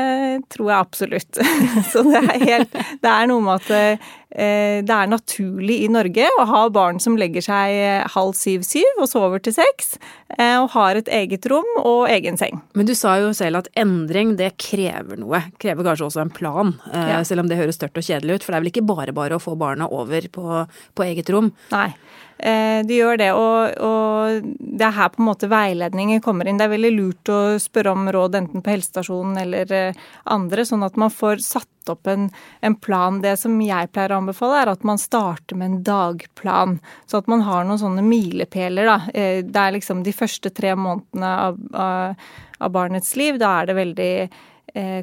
tror 0.52 0.74
jeg 0.74 0.80
absolutt. 0.80 1.40
Så 1.92 2.04
det 2.08 2.20
er, 2.20 2.44
helt, 2.44 2.76
det 3.04 3.14
er 3.14 3.32
noe 3.32 3.46
med 3.46 3.64
at 3.64 3.72
eh, 3.78 4.12
det 4.34 4.96
er 4.96 5.10
naturlig 5.12 5.82
i 5.84 5.90
Norge 5.92 6.26
å 6.40 6.46
ha 6.50 6.64
barn 6.74 7.00
som 7.04 7.18
legger 7.20 7.44
seg 7.46 8.08
halv 8.16 8.34
syv-syv 8.38 9.02
og 9.04 9.10
sover 9.12 9.44
til 9.44 9.56
seks, 9.56 9.98
eh, 10.38 10.56
og 10.58 10.72
har 10.74 10.98
et 10.98 11.12
eget 11.14 11.46
rom 11.52 11.68
og 11.84 12.08
egen 12.10 12.40
seng. 12.40 12.62
Men 12.74 12.90
du 12.90 12.96
sa 12.98 13.16
jo 13.22 13.34
selv 13.38 13.62
at 13.62 13.70
endring, 13.80 14.36
det 14.40 14.56
krever 14.62 15.22
noe. 15.22 15.44
Krever 15.62 15.86
kanskje 15.86 16.10
også 16.10 16.24
en 16.24 16.34
plan, 16.34 16.74
ja. 16.94 17.22
selv 17.28 17.44
om 17.44 17.52
det 17.52 17.60
høres 17.60 17.78
størt 17.80 17.98
og 18.00 18.06
kjedelig 18.06 18.40
ut. 18.40 18.46
For 18.46 18.54
det 18.54 18.60
er 18.60 18.66
vel 18.66 18.74
ikke 18.74 18.88
bare 18.90 19.16
bare 19.16 19.38
å 19.38 19.44
få 19.44 19.56
barna 19.60 19.90
over 19.94 20.28
på, 20.34 20.64
på 20.98 21.08
eget 21.08 21.30
rom? 21.34 21.54
Nei. 21.74 21.92
Eh, 22.38 22.80
de 22.86 22.98
gjør 22.98 23.20
det, 23.22 23.30
og, 23.38 23.76
og, 23.86 24.48
det 24.60 24.88
er 24.88 24.96
her 24.98 25.12
på 25.14 25.22
en 25.22 25.28
måte 25.30 25.50
veiledninger 25.52 26.24
kommer 26.24 26.50
inn. 26.50 26.58
Det 26.60 26.66
er 26.66 26.74
veldig 26.74 26.94
lurt 26.96 27.32
å 27.32 27.42
spørre 27.62 27.94
om 27.94 28.10
råd 28.12 28.40
enten 28.40 28.64
på 28.64 28.74
helsestasjonen 28.74 29.38
eller 29.44 29.74
eh, 29.78 30.02
andre, 30.34 30.66
sånn 30.68 30.86
at 30.86 30.98
man 31.00 31.14
får 31.14 31.44
satt 31.46 31.94
opp 31.94 32.08
en, 32.08 32.30
en, 32.64 32.76
plan. 32.80 33.20
Det 33.24 33.36
som 33.40 33.60
jeg 33.62 33.92
pleier 33.94 34.16
å 34.16 34.22
anbefale, 34.22 34.62
er 34.62 34.74
at 34.74 34.88
man 34.88 35.02
starter 35.02 35.60
med 35.60 35.70
en 35.70 35.84
dagplan. 35.88 36.80
Så 37.06 37.22
at 37.22 37.30
man 37.32 37.46
har 37.48 37.68
noen 37.68 37.82
sånne 37.82 38.06
milepæler. 38.08 38.92
Eh, 39.14 39.44
det 39.46 39.66
er 39.66 39.78
liksom 39.78 40.04
de 40.04 40.16
første 40.16 40.52
tre 40.56 40.74
månedene 40.80 41.36
av, 41.50 41.62
av, 41.74 42.26
av 42.60 42.74
barnets 42.74 43.14
liv. 43.20 43.40
Da 43.42 43.60
er 43.60 43.70
det 43.70 43.80
veldig 43.80 44.14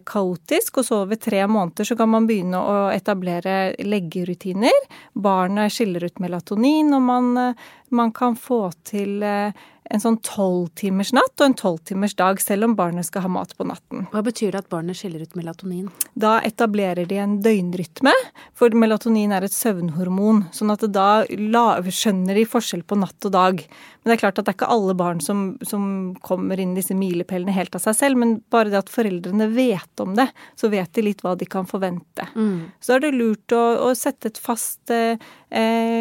kaotisk, 0.04 0.80
og 0.80 0.84
så 0.86 1.02
over 1.04 1.18
tre 1.20 1.44
måneder 1.46 1.86
så 1.86 1.94
kan 1.96 2.10
man 2.10 2.26
begynne 2.26 2.58
å 2.58 2.78
etablere 2.90 3.74
leggerutiner. 3.86 4.88
Barnet 5.14 5.74
skiller 5.74 6.08
ut 6.08 6.18
melatonin, 6.18 6.90
og 6.96 7.02
man, 7.06 7.36
eh, 7.38 7.68
man 7.90 8.12
kan 8.12 8.36
få 8.36 8.72
til 8.82 9.22
eh, 9.22 9.52
en 9.90 10.02
sånn 10.02 10.18
tolvtimers 10.22 11.10
natt 11.16 11.40
og 11.40 11.46
en 11.48 11.56
tolvtimers 11.58 12.14
dag, 12.18 12.40
selv 12.42 12.68
om 12.68 12.76
barnet 12.78 13.08
skal 13.08 13.24
ha 13.24 13.30
mat 13.32 13.56
på 13.58 13.66
natten. 13.66 14.06
Hva 14.12 14.22
betyr 14.22 14.54
det 14.54 14.62
at 14.62 14.70
barnet 14.70 14.98
skiller 14.98 15.24
ut 15.24 15.34
melatonin? 15.38 15.88
Da 16.14 16.36
etablerer 16.46 17.08
de 17.10 17.18
en 17.18 17.38
døgnrytme, 17.42 18.12
for 18.54 18.74
melatonin 18.78 19.34
er 19.34 19.46
et 19.46 19.54
søvnhormon. 19.54 20.44
Sånn 20.54 20.70
at 20.70 20.84
da 20.94 21.24
skjønner 21.26 22.38
de 22.38 22.44
forskjell 22.46 22.84
på 22.86 23.00
natt 23.00 23.26
og 23.26 23.34
dag. 23.34 23.64
Men 24.00 24.12
det 24.12 24.14
er 24.14 24.22
klart 24.22 24.38
at 24.38 24.46
det 24.46 24.52
er 24.52 24.58
ikke 24.60 24.70
alle 24.76 24.94
barn 24.98 25.22
som, 25.24 25.40
som 25.66 25.82
kommer 26.22 26.60
inn 26.62 26.76
i 26.76 26.78
disse 26.78 26.94
milepælene 26.96 27.54
helt 27.56 27.74
av 27.74 27.82
seg 27.82 27.98
selv, 27.98 28.20
men 28.22 28.36
bare 28.54 28.70
det 28.70 28.78
at 28.84 28.92
foreldrene 28.92 29.48
vet 29.56 30.04
om 30.04 30.14
det, 30.18 30.28
så 30.60 30.70
vet 30.70 30.92
de 30.94 31.04
litt 31.08 31.24
hva 31.26 31.34
de 31.40 31.48
kan 31.50 31.66
forvente. 31.68 32.28
Mm. 32.36 32.70
Så 32.78 32.94
er 32.94 33.02
det 33.04 33.10
lurt 33.16 33.56
å, 33.56 33.64
å 33.88 33.90
sette 33.98 34.30
et 34.30 34.38
fast 34.40 34.94
eh, 34.94 35.18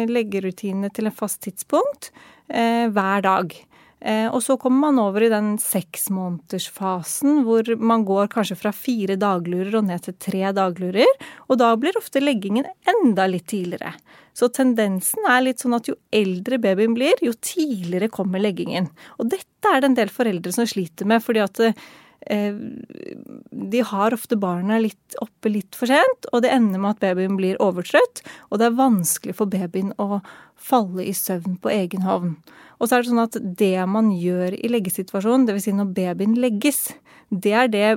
leggerutine 0.06 0.92
til 0.94 1.10
en 1.10 1.16
fast 1.16 1.42
tidspunkt 1.48 2.12
eh, 2.46 2.86
hver 2.94 3.26
dag. 3.26 3.58
Eh, 4.00 4.26
og 4.32 4.40
så 4.42 4.56
kommer 4.56 4.88
man 4.88 5.00
over 5.02 5.26
i 5.26 5.32
den 5.32 5.52
seksmånedersfasen 5.60 7.42
hvor 7.44 7.68
man 7.76 8.06
går 8.08 8.30
kanskje 8.32 8.56
fra 8.56 8.72
fire 8.72 9.18
daglurer 9.20 9.76
og 9.76 9.88
ned 9.90 10.06
til 10.06 10.16
tre 10.16 10.54
daglurer. 10.56 11.10
Og 11.48 11.60
da 11.60 11.74
blir 11.76 11.98
ofte 12.00 12.22
leggingen 12.22 12.68
enda 12.88 13.28
litt 13.28 13.50
tidligere. 13.52 13.92
Så 14.32 14.48
tendensen 14.56 15.26
er 15.28 15.42
litt 15.44 15.60
sånn 15.60 15.76
at 15.76 15.90
jo 15.90 15.98
eldre 16.14 16.60
babyen 16.62 16.94
blir, 16.96 17.18
jo 17.20 17.34
tidligere 17.44 18.08
kommer 18.12 18.40
leggingen. 18.40 18.88
Og 19.20 19.28
dette 19.34 19.74
er 19.74 19.82
det 19.82 19.90
en 19.90 19.98
del 19.98 20.12
foreldre 20.12 20.54
som 20.54 20.68
sliter 20.70 21.08
med, 21.08 21.20
fordi 21.24 21.44
at 21.44 21.60
eh, 21.66 21.88
de 22.28 23.80
har 23.86 24.14
ofte 24.14 24.36
barna 24.36 24.78
litt 24.78 25.16
oppe 25.24 25.48
litt 25.52 25.76
for 25.76 25.90
sent, 25.90 26.28
og 26.32 26.44
det 26.44 26.52
ender 26.52 26.82
med 26.82 26.96
at 26.96 27.04
babyen 27.04 27.38
blir 27.38 27.60
overtrøtt, 27.62 28.22
og 28.50 28.60
det 28.60 28.68
er 28.68 28.78
vanskelig 28.78 29.36
for 29.38 29.50
babyen 29.50 29.94
å 29.98 30.20
falle 30.60 31.06
i 31.06 31.14
søvn 31.16 31.56
på 31.62 31.72
egen 31.72 32.04
hånd. 32.04 32.36
Og 32.80 32.88
så 32.88 32.96
er 32.96 33.02
det 33.02 33.10
sånn 33.12 33.24
at 33.24 33.38
det 33.60 33.76
man 33.88 34.12
gjør 34.12 34.56
i 34.56 34.70
leggesituasjonen, 34.72 35.46
dvs. 35.48 35.64
Si 35.68 35.76
når 35.76 35.94
babyen 35.96 36.36
legges, 36.40 36.90
det 37.30 37.52
er 37.54 37.68
det 37.70 37.88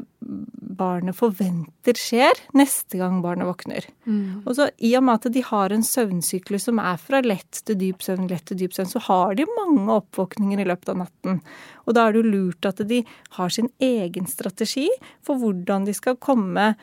barnet 0.78 1.18
forventer 1.18 1.98
skjer 1.98 2.38
neste 2.58 3.00
gang 3.00 3.20
barnet 3.24 3.48
våkner. 3.50 3.86
Mm. 4.06 4.44
Og 4.46 4.56
så 4.58 4.70
I 4.78 4.94
og 5.00 5.06
med 5.08 5.20
at 5.20 5.34
de 5.34 5.44
har 5.46 5.74
en 5.74 5.86
søvnsyklus 5.86 6.68
som 6.70 6.82
er 6.82 7.00
fra 7.02 7.22
lett 7.26 7.64
til 7.66 7.78
dyp 7.80 8.06
søvn, 8.06 8.28
lett 8.30 8.46
til 8.50 8.62
dyp 8.62 8.76
søvn, 8.78 8.92
så 8.94 9.02
har 9.08 9.38
de 9.38 9.50
mange 9.58 10.00
oppvåkninger 10.00 10.62
i 10.62 10.68
løpet 10.70 10.94
av 10.94 11.02
natten. 11.02 11.42
Og 11.86 11.98
da 11.98 12.06
er 12.06 12.14
det 12.14 12.24
jo 12.24 12.34
lurt 12.36 12.70
at 12.70 12.82
de 12.90 13.02
har 13.38 13.54
sin 13.54 13.72
egen 13.82 14.30
strategi 14.30 14.88
for 15.26 15.42
hvordan 15.42 15.90
de 15.90 15.98
skal 15.98 16.20
komme 16.22 16.74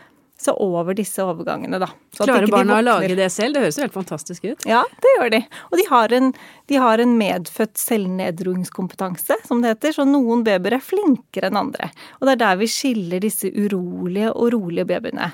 seg 0.40 0.60
over 0.62 0.96
disse 0.96 1.22
overgangene, 1.24 1.80
da. 1.82 1.90
Klarer 2.16 2.48
barna 2.50 2.78
å 2.80 2.84
lage 2.84 3.12
det 3.18 3.28
selv? 3.32 3.56
Det 3.56 3.64
høres 3.64 3.78
jo 3.78 3.84
helt 3.84 3.96
fantastisk 3.96 4.46
ut. 4.48 4.64
Ja, 4.68 4.82
det 5.04 5.12
gjør 5.16 5.34
de. 5.36 5.42
Og 5.68 5.76
de 5.80 5.84
har 5.90 6.14
en, 6.16 6.32
de 6.72 6.80
har 6.80 7.02
en 7.02 7.12
medfødt 7.20 7.76
selvnedroingskompetanse, 7.80 9.40
som 9.46 9.60
det 9.62 9.74
heter. 9.74 9.94
Så 9.98 10.08
noen 10.08 10.44
babyer 10.46 10.78
er 10.78 10.84
flinkere 10.84 11.50
enn 11.50 11.60
andre. 11.60 11.92
Og 12.18 12.26
det 12.26 12.36
er 12.36 12.42
der 12.44 12.58
vi 12.62 12.70
skiller 12.70 13.22
disse 13.22 13.52
urolige 13.52 14.32
og 14.32 14.50
rolige 14.56 14.88
babyene. 14.90 15.30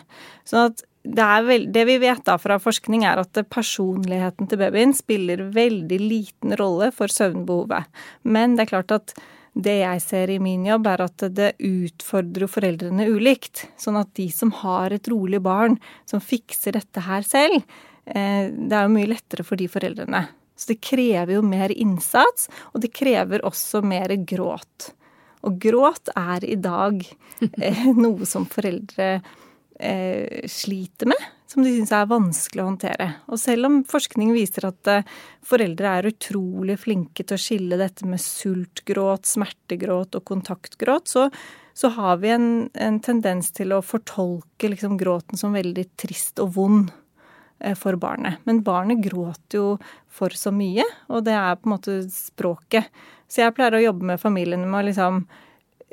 Sånn 0.47 0.71
at 0.71 0.85
det, 1.07 1.29
vel, 1.47 1.69
det, 1.73 1.85
vi 1.87 1.99
vet 2.03 2.25
da 2.27 2.35
fra 2.41 2.59
forskning, 2.63 3.05
er 3.07 3.23
at 3.23 3.39
personligheten 3.53 4.51
til 4.51 4.61
babyen 4.61 4.95
spiller 4.97 5.45
veldig 5.55 6.01
liten 6.03 6.57
rolle 6.59 6.91
for 6.95 7.13
søvnbehovet. 7.13 7.87
Men 8.27 8.57
det 8.57 8.67
er 8.67 8.73
klart 8.75 8.95
at 8.97 9.15
det 9.57 9.77
jeg 9.81 10.03
ser 10.05 10.31
i 10.33 10.41
min 10.43 10.67
jobb, 10.69 10.89
er 10.91 11.03
at 11.07 11.25
det 11.33 11.53
utfordrer 11.65 12.51
foreldrene 12.51 13.09
ulikt. 13.09 13.65
Sånn 13.81 13.97
at 14.01 14.13
de 14.19 14.29
som 14.33 14.53
har 14.63 14.93
et 14.93 15.09
rolig 15.09 15.41
barn, 15.45 15.79
som 16.09 16.21
fikser 16.21 16.77
dette 16.77 17.05
her 17.07 17.25
selv, 17.25 17.63
eh, 18.05 18.53
det 18.53 18.77
er 18.77 18.85
jo 18.85 18.95
mye 18.99 19.13
lettere 19.15 19.47
for 19.49 19.57
de 19.57 19.69
foreldrene. 19.73 20.27
Så 20.57 20.73
det 20.73 20.81
krever 20.85 21.37
jo 21.37 21.45
mer 21.45 21.73
innsats, 21.73 22.51
og 22.73 22.85
det 22.85 22.93
krever 22.97 23.45
også 23.49 23.83
mer 23.85 24.13
gråt. 24.29 24.93
Og 25.47 25.59
gråt 25.63 26.13
er 26.17 26.45
i 26.45 26.59
dag 26.61 27.01
eh, 27.41 27.89
noe 28.05 28.29
som 28.29 28.49
foreldre 28.51 29.11
eh, 29.81 30.45
sliter 30.51 31.13
med 31.13 31.33
som 31.47 31.63
de 31.63 31.73
syns 31.77 31.93
er 31.95 32.09
vanskelig 32.11 32.63
å 32.63 32.69
håndtere. 32.71 33.09
Og 33.31 33.41
selv 33.41 33.69
om 33.69 33.79
forskning 33.87 34.33
viser 34.35 34.69
at 34.69 34.91
eh, 34.91 35.07
foreldre 35.47 35.93
er 35.99 36.11
utrolig 36.11 36.79
flinke 36.83 37.23
til 37.23 37.39
å 37.39 37.41
skille 37.41 37.79
dette 37.81 38.09
med 38.09 38.23
sultgråt, 38.23 39.29
smertegråt 39.31 40.19
og 40.19 40.27
kontaktgråt, 40.27 41.09
så, 41.15 41.29
så 41.77 41.93
har 41.95 42.21
vi 42.23 42.35
en, 42.35 42.51
en, 42.75 43.01
tendens 43.05 43.53
til 43.55 43.77
å 43.77 43.83
fortolke 43.85 44.73
liksom 44.73 44.99
gråten 45.01 45.39
som 45.39 45.55
veldig 45.57 45.89
trist 46.01 46.43
og 46.43 46.57
vond 46.59 46.91
eh, 47.61 47.77
for 47.79 47.99
barnet. 48.01 48.43
Men 48.49 48.65
barnet 48.67 49.05
gråter 49.07 49.61
jo 49.61 49.69
for 50.11 50.35
så 50.35 50.51
mye, 50.55 50.87
og 51.13 51.29
det 51.29 51.39
er 51.39 51.59
på 51.61 51.71
en 51.71 51.77
måte 51.77 52.01
språket. 52.11 52.91
Så 53.31 53.43
jeg 53.43 53.55
pleier 53.55 53.79
å 53.79 53.87
jobbe 53.87 54.15
med 54.15 54.23
familiene 54.23 54.67
med 54.67 54.83
å 54.83 54.89
liksom 54.91 55.27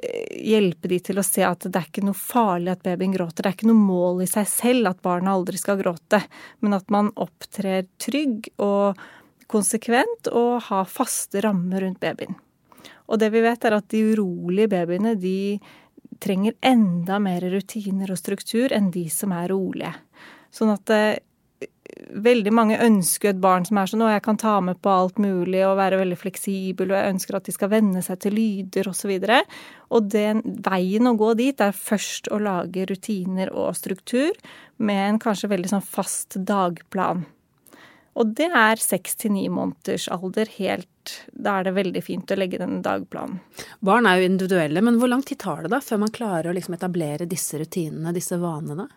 hjelpe 0.02 0.90
de 0.90 0.98
til 1.04 1.20
å 1.20 1.26
se 1.26 1.44
at 1.46 1.68
det 1.68 1.78
er 1.78 1.90
ikke 1.90 2.06
noe 2.06 2.18
farlig 2.18 2.74
at 2.74 2.86
babyen 2.86 3.14
gråter. 3.14 3.44
Det 3.44 3.52
er 3.52 3.58
ikke 3.58 3.70
noe 3.70 3.84
mål 3.84 4.24
i 4.26 4.30
seg 4.30 4.48
selv 4.50 4.90
at 4.90 5.04
barna 5.06 5.36
aldri 5.36 5.60
skal 5.62 5.80
gråte, 5.80 6.24
men 6.66 6.76
at 6.78 6.90
man 6.94 7.12
opptrer 7.14 7.86
trygg 8.02 8.50
og 8.64 9.00
konsekvent 9.54 10.32
og 10.34 10.66
har 10.70 10.90
faste 10.90 11.44
rammer 11.46 11.86
rundt 11.86 12.02
babyen. 12.02 12.36
Og 13.12 13.20
det 13.22 13.30
vi 13.34 13.44
vet, 13.44 13.66
er 13.68 13.78
at 13.78 13.90
de 13.92 14.02
urolige 14.14 14.72
babyene 14.72 15.14
de 15.20 15.60
trenger 16.24 16.56
enda 16.64 17.20
mer 17.22 17.44
rutiner 17.52 18.14
og 18.14 18.20
struktur 18.20 18.74
enn 18.74 18.90
de 18.94 19.06
som 19.12 19.34
er 19.36 19.52
rolige. 19.52 19.92
Sånn 20.54 20.72
at 20.74 20.94
eh, 20.94 21.20
veldig 22.14 22.54
mange 22.54 22.80
ønsker 22.82 23.32
et 23.32 23.42
barn 23.42 23.66
som 23.66 23.78
er 23.78 23.90
sånn 23.90 24.02
'Å, 24.02 24.14
jeg 24.14 24.24
kan 24.24 24.38
ta 24.38 24.60
med 24.62 24.82
på 24.82 24.90
alt 24.90 25.20
mulig 25.20 25.62
og 25.66 25.78
være 25.78 26.00
veldig 26.02 26.18
fleksibel', 26.18 26.92
og 26.92 26.98
jeg 26.98 27.14
ønsker 27.14 27.36
at 27.36 27.44
de 27.44 27.52
skal 27.52 27.70
venne 27.70 28.02
seg 28.02 28.20
til 28.20 28.34
lyder 28.34 28.90
osv. 28.90 29.10
Og, 29.10 29.28
så 29.28 29.44
og 29.94 30.10
den 30.10 30.42
veien 30.42 31.08
å 31.08 31.18
gå 31.18 31.34
dit 31.38 31.62
er 31.62 31.72
først 31.72 32.32
å 32.32 32.40
lage 32.42 32.88
rutiner 32.90 33.54
og 33.54 33.76
struktur 33.76 34.32
med 34.78 35.10
en 35.10 35.20
kanskje 35.20 35.50
veldig 35.50 35.70
sånn 35.70 35.86
fast 35.86 36.38
dagplan. 36.38 37.26
Og 38.14 38.34
det 38.38 38.50
er 38.54 38.78
seks 38.78 39.16
til 39.16 39.34
ni 39.34 39.48
måneders 39.50 40.08
alder 40.14 40.50
helt 40.60 40.90
Da 41.34 41.58
er 41.60 41.66
det 41.68 41.74
veldig 41.76 42.04
fint 42.06 42.32
å 42.32 42.38
legge 42.38 42.62
den 42.62 42.78
dagplanen. 42.86 43.42
Barn 43.84 44.06
er 44.08 44.22
jo 44.22 44.28
individuelle, 44.30 44.80
men 44.86 44.96
hvor 45.02 45.10
lang 45.12 45.24
tid 45.26 45.42
tar 45.44 45.66
det 45.66 45.74
da 45.74 45.82
før 45.84 46.00
man 46.06 46.14
klarer 46.16 46.48
å 46.48 46.54
liksom 46.56 46.78
etablere 46.78 47.28
disse 47.28 47.60
rutinene, 47.60 48.14
disse 48.16 48.38
vanene? 48.40 48.88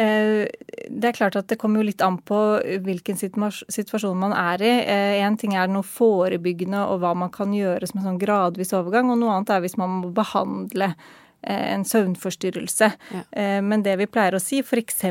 Eh, 0.00 0.46
det 0.88 1.08
er 1.08 1.16
klart 1.16 1.36
at 1.36 1.48
det 1.50 1.58
kommer 1.60 1.80
jo 1.80 1.88
litt 1.90 2.02
an 2.04 2.16
på 2.24 2.38
hvilken 2.86 3.18
situasjon 3.20 4.20
man 4.20 4.34
er 4.36 4.62
i. 4.64 4.74
Én 5.20 5.34
eh, 5.34 5.38
ting 5.40 5.56
er 5.58 5.70
noe 5.70 5.86
forebyggende 5.86 6.86
og 6.88 7.02
hva 7.02 7.12
man 7.18 7.32
kan 7.34 7.52
gjøre 7.54 7.90
som 7.90 8.00
en 8.00 8.08
sånn 8.10 8.22
gradvis 8.22 8.72
overgang, 8.76 9.10
og 9.12 9.20
noe 9.20 9.36
annet 9.36 9.52
er 9.54 9.64
hvis 9.64 9.76
man 9.80 10.00
må 10.00 10.12
behandle 10.16 10.92
eh, 10.94 11.66
en 11.74 11.84
søvnforstyrrelse. 11.88 12.90
Ja. 13.12 13.24
Men 13.66 13.84
det 13.86 13.98
vi 14.00 14.08
pleier 14.10 14.38
å 14.38 14.42
si, 14.42 14.62
f.eks. 14.64 15.04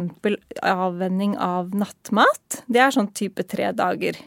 avvenning 0.63 1.37
av 1.37 1.75
nattmat, 1.75 2.63
det 2.67 2.85
er 2.85 2.95
sånn 2.95 3.13
type 3.13 3.45
tre 3.49 3.71
dager. 3.75 4.17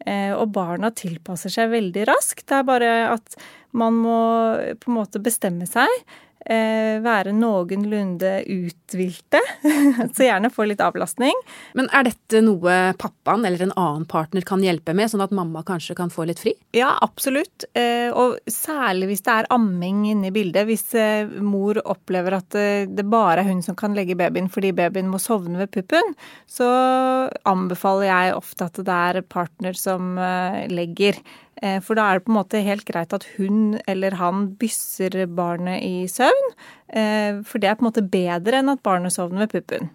Og 0.00 0.46
barna 0.48 0.88
tilpasser 0.96 1.52
seg 1.52 1.74
veldig 1.74 2.06
raskt. 2.08 2.46
Det 2.48 2.54
er 2.56 2.64
bare 2.64 2.92
at 3.10 3.34
man 3.76 3.98
må 4.00 4.20
på 4.80 4.88
en 4.88 4.96
måte 4.96 5.20
bestemme 5.20 5.66
seg 5.68 5.92
være 6.40 7.34
noenlunde 7.36 8.30
uthvilte. 8.48 9.40
så 10.16 10.24
gjerne 10.24 10.50
få 10.52 10.66
litt 10.66 10.80
avlastning. 10.82 11.36
Men 11.78 11.90
er 11.94 12.06
dette 12.08 12.40
noe 12.44 12.76
pappaen 12.98 13.44
eller 13.46 13.66
en 13.66 13.74
annen 13.76 14.06
partner 14.08 14.44
kan 14.48 14.64
hjelpe 14.64 14.94
med, 14.96 15.10
sånn 15.12 15.24
at 15.24 15.34
mamma 15.36 15.62
kanskje 15.66 15.96
kan 15.98 16.12
få 16.12 16.26
litt 16.28 16.40
fri? 16.42 16.54
Ja, 16.76 16.94
absolutt. 17.04 17.66
Eh, 17.76 18.08
og 18.10 18.38
særlig 18.50 19.10
hvis 19.10 19.24
det 19.26 19.36
er 19.36 19.50
amming 19.54 20.06
inne 20.10 20.30
i 20.30 20.34
bildet. 20.34 20.66
Hvis 20.68 20.86
eh, 20.98 21.28
mor 21.44 21.80
opplever 21.84 22.38
at 22.40 22.56
eh, 22.58 22.88
det 22.88 23.06
bare 23.10 23.44
er 23.44 23.50
hun 23.50 23.62
som 23.64 23.78
kan 23.78 23.94
legge 23.96 24.18
babyen 24.18 24.50
fordi 24.52 24.72
babyen 24.76 25.10
må 25.10 25.20
sovne 25.22 25.60
ved 25.60 25.72
puppen, 25.74 26.14
så 26.50 26.70
anbefaler 27.48 28.08
jeg 28.08 28.38
ofte 28.38 28.68
at 28.70 28.82
det 28.86 28.98
er 29.10 29.22
partner 29.28 29.78
som 29.78 30.16
eh, 30.18 30.66
legger. 30.72 31.20
Eh, 31.62 31.80
for 31.84 31.98
da 31.98 32.06
er 32.08 32.18
det 32.18 32.24
på 32.26 32.32
en 32.32 32.38
måte 32.38 32.62
helt 32.64 32.86
greit 32.88 33.12
at 33.12 33.26
hun 33.36 33.78
eller 33.90 34.16
han 34.16 34.46
bysser 34.60 35.26
barnet 35.28 35.84
i 35.84 36.06
søvn. 36.08 36.54
Eh, 36.88 37.40
for 37.44 37.60
det 37.60 37.68
er 37.68 37.76
på 37.76 37.84
en 37.84 37.90
måte 37.90 38.06
bedre 38.06 38.60
enn 38.60 38.72
at 38.72 38.82
barnet 38.86 39.14
sovner 39.14 39.44
ved 39.44 39.52
puppen. 39.58 39.90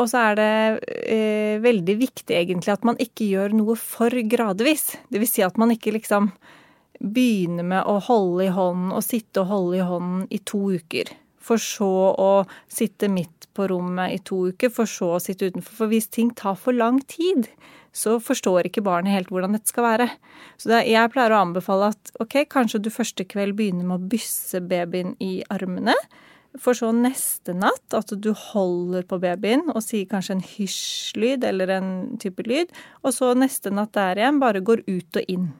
Og 0.00 0.08
så 0.10 0.30
er 0.30 0.38
det 0.38 0.52
eh, 1.10 1.56
veldig 1.62 1.96
viktig 2.00 2.36
egentlig 2.36 2.72
at 2.72 2.86
man 2.86 3.00
ikke 3.02 3.28
gjør 3.32 3.56
noe 3.58 3.76
for 3.76 4.14
gradvis. 4.32 4.94
Det 5.10 5.20
vil 5.20 5.30
si 5.30 5.44
at 5.44 5.58
man 5.60 5.74
ikke 5.74 5.94
liksom 5.98 6.30
begynner 7.00 7.64
med 7.64 7.88
å 7.88 7.98
holde 8.04 8.46
i 8.46 8.54
hånden 8.54 8.92
og 8.92 9.04
sitte 9.04 9.42
og 9.42 9.52
holde 9.52 9.80
i 9.80 9.88
hånden 9.88 10.24
i 10.30 10.40
to 10.46 10.62
uker. 10.76 11.10
For 11.50 11.58
så 11.58 11.90
å 12.14 12.30
sitte 12.70 13.10
midt 13.10 13.48
på 13.58 13.66
rommet 13.72 14.14
i 14.14 14.22
to 14.22 14.44
uker, 14.52 14.70
for 14.70 14.86
så 14.86 15.16
å 15.16 15.22
sitte 15.22 15.50
utenfor. 15.50 15.74
For 15.82 15.90
hvis 15.90 16.06
ting 16.14 16.30
tar 16.38 16.54
for 16.54 16.76
lang 16.76 17.00
tid, 17.10 17.48
så 17.90 18.20
forstår 18.22 18.68
ikke 18.68 18.84
barnet 18.86 19.16
helt 19.16 19.32
hvordan 19.34 19.56
dette 19.56 19.72
skal 19.72 19.88
være. 19.88 20.08
Så 20.60 20.70
det, 20.70 20.84
jeg 20.92 21.10
pleier 21.10 21.34
å 21.34 21.40
anbefale 21.42 21.90
at 21.90 22.12
ok, 22.22 22.44
kanskje 22.54 22.84
du 22.84 22.90
første 22.94 23.26
kveld 23.26 23.56
begynner 23.58 23.88
med 23.88 23.98
å 23.98 24.10
bysse 24.12 24.62
babyen 24.62 25.16
i 25.18 25.40
armene. 25.50 25.96
For 26.58 26.74
så 26.74 26.90
neste 26.94 27.54
natt 27.54 27.94
at 27.94 28.10
du 28.18 28.30
holder 28.34 29.04
på 29.06 29.20
babyen 29.22 29.68
og 29.70 29.82
sier 29.86 30.06
kanskje 30.10 30.38
en 30.38 30.46
hysj-lyd 30.46 31.46
eller 31.46 31.74
en 31.76 31.90
type 32.22 32.46
lyd. 32.46 32.70
Og 33.02 33.14
så 33.14 33.32
neste 33.38 33.74
natt 33.74 33.94
der 33.98 34.22
igjen 34.22 34.40
bare 34.42 34.62
går 34.62 34.86
ut 34.86 35.20
og 35.22 35.30
inn. 35.30 35.50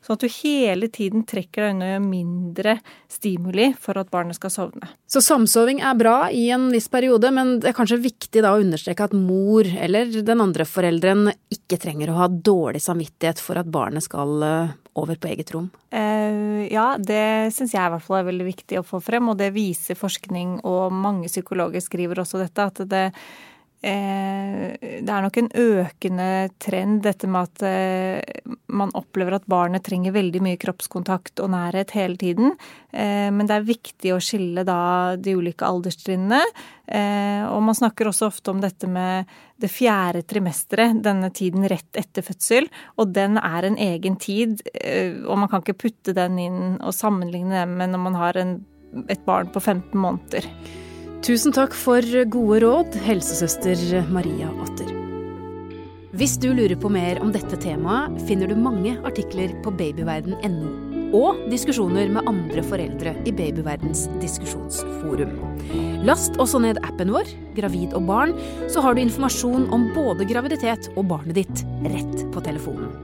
Sånn 0.00 0.16
at 0.16 0.24
du 0.24 0.32
hele 0.32 0.88
tiden 0.88 1.26
trekker 1.28 1.66
deg 1.66 1.74
unna 1.74 1.98
mindre 2.02 2.78
stimuli 3.10 3.70
for 3.80 4.00
at 4.00 4.10
barnet 4.12 4.38
skal 4.38 4.52
sovne. 4.54 4.88
Så 5.10 5.20
samsoving 5.24 5.82
er 5.84 5.98
bra 5.98 6.16
i 6.32 6.46
en 6.54 6.70
viss 6.72 6.88
periode, 6.92 7.32
men 7.34 7.58
det 7.60 7.72
er 7.72 7.76
kanskje 7.76 8.00
viktig 8.00 8.44
da 8.44 8.54
å 8.56 8.62
understreke 8.62 9.10
at 9.10 9.16
mor 9.16 9.68
eller 9.68 10.08
den 10.24 10.40
andre 10.40 10.64
forelderen 10.68 11.32
ikke 11.52 11.80
trenger 11.82 12.12
å 12.12 12.20
ha 12.22 12.30
dårlig 12.30 12.80
samvittighet 12.84 13.42
for 13.42 13.60
at 13.60 13.68
barnet 13.68 14.06
skal 14.06 14.46
eh, 14.46 14.72
over 15.00 15.20
på 15.20 15.30
eget 15.30 15.52
rom? 15.54 15.68
Uh, 15.92 16.64
ja, 16.70 16.94
det 16.96 17.52
syns 17.54 17.74
jeg 17.76 17.84
i 17.84 17.92
hvert 17.92 18.04
fall 18.06 18.20
er 18.20 18.30
veldig 18.30 18.48
viktig 18.48 18.80
å 18.80 18.86
få 18.86 19.02
frem, 19.04 19.28
og 19.30 19.38
det 19.40 19.52
viser 19.54 19.98
forskning, 19.98 20.60
og 20.64 20.94
mange 20.94 21.30
psykologer 21.30 21.84
skriver 21.84 22.22
også 22.22 22.40
dette, 22.40 22.70
at 22.72 22.84
det 22.90 23.06
det 23.80 25.08
er 25.08 25.22
nok 25.24 25.38
en 25.40 25.48
økende 25.56 26.28
trend, 26.60 27.00
dette 27.06 27.28
med 27.30 27.48
at 27.48 27.62
eh, 27.64 28.40
man 28.68 28.92
opplever 28.98 29.38
at 29.38 29.46
barnet 29.48 29.86
trenger 29.86 30.12
veldig 30.12 30.42
mye 30.44 30.58
kroppskontakt 30.60 31.40
og 31.40 31.52
nærhet 31.54 31.94
hele 31.96 32.20
tiden. 32.20 32.52
Eh, 32.92 33.30
men 33.32 33.48
det 33.48 33.56
er 33.56 33.70
viktig 33.70 34.12
å 34.12 34.20
skille 34.20 34.66
da 34.68 35.16
de 35.16 35.36
ulike 35.38 35.64
alderstrinnene. 35.66 36.42
Og 36.90 37.60
man 37.62 37.76
snakker 37.78 38.08
også 38.10 38.26
ofte 38.26 38.50
om 38.50 38.58
dette 38.58 38.88
med 38.90 39.28
det 39.62 39.68
fjerde 39.70 40.24
trimesteret, 40.26 40.98
denne 41.04 41.28
tiden 41.30 41.62
rett 41.70 41.94
etter 41.94 42.24
fødsel. 42.26 42.66
Og 42.98 43.12
den 43.14 43.38
er 43.38 43.68
en 43.68 43.78
egen 43.78 44.16
tid, 44.18 44.58
og 45.22 45.38
man 45.38 45.52
kan 45.52 45.62
ikke 45.62 45.78
putte 45.84 46.16
den 46.18 46.40
inn 46.42 46.60
og 46.80 46.96
sammenligne 46.96 47.60
den 47.60 47.78
med 47.78 47.94
når 47.94 48.02
man 48.08 48.18
har 48.18 48.42
en, 48.42 48.56
et 49.06 49.22
barn 49.22 49.54
på 49.54 49.62
15 49.62 49.94
måneder. 49.94 50.50
Tusen 51.20 51.52
takk 51.52 51.74
for 51.76 52.00
gode 52.32 52.62
råd, 52.64 52.94
helsesøster 53.04 53.76
Maria 54.08 54.48
Atter. 54.64 54.88
Hvis 56.16 56.38
du 56.40 56.46
lurer 56.56 56.78
på 56.80 56.88
mer 56.88 57.20
om 57.20 57.28
dette 57.34 57.58
temaet, 57.60 58.16
finner 58.24 58.48
du 58.48 58.56
mange 58.56 58.94
artikler 59.04 59.52
på 59.60 59.74
babyverden.no. 59.76 60.70
Og 61.20 61.42
diskusjoner 61.52 62.08
med 62.14 62.24
andre 62.30 62.64
foreldre 62.64 63.12
i 63.28 63.34
Babyverdens 63.36 64.06
diskusjonsforum. 64.22 65.36
Last 66.08 66.40
også 66.40 66.62
ned 66.64 66.80
appen 66.88 67.12
vår, 67.12 67.28
Gravid 67.58 67.92
og 67.98 68.08
barn, 68.08 68.34
så 68.72 68.80
har 68.80 68.96
du 68.96 69.04
informasjon 69.04 69.68
om 69.76 69.90
både 69.92 70.24
graviditet 70.30 70.88
og 70.94 71.10
barnet 71.12 71.36
ditt 71.42 71.64
rett 71.84 72.26
på 72.32 72.46
telefonen. 72.48 72.96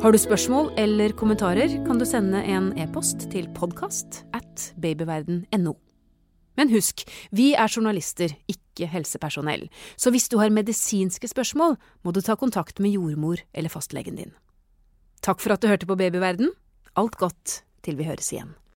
Har 0.00 0.14
du 0.14 0.22
spørsmål 0.22 0.70
eller 0.78 1.18
kommentarer, 1.18 1.74
kan 1.90 1.98
du 1.98 2.06
sende 2.06 2.46
en 2.46 2.70
e-post 2.78 3.32
til 3.34 3.50
podkast 3.58 4.22
at 4.36 4.70
babyverden.no. 4.78 5.74
Men 6.60 6.68
husk, 6.74 7.06
vi 7.32 7.54
er 7.56 7.72
journalister, 7.72 8.34
ikke 8.52 8.90
helsepersonell, 8.92 9.70
så 9.96 10.12
hvis 10.12 10.28
du 10.28 10.36
har 10.42 10.52
medisinske 10.52 11.30
spørsmål, 11.32 11.78
må 12.04 12.12
du 12.12 12.20
ta 12.20 12.36
kontakt 12.36 12.82
med 12.84 12.92
jordmor 12.98 13.40
eller 13.56 13.72
fastlegen 13.72 14.20
din. 14.20 14.34
Takk 15.24 15.40
for 15.40 15.56
at 15.56 15.64
du 15.64 15.70
hørte 15.72 15.88
på 15.88 15.96
Babyverden. 15.96 16.52
Alt 17.00 17.16
godt 17.20 17.62
til 17.84 17.96
vi 17.96 18.08
høres 18.08 18.28
igjen. 18.34 18.52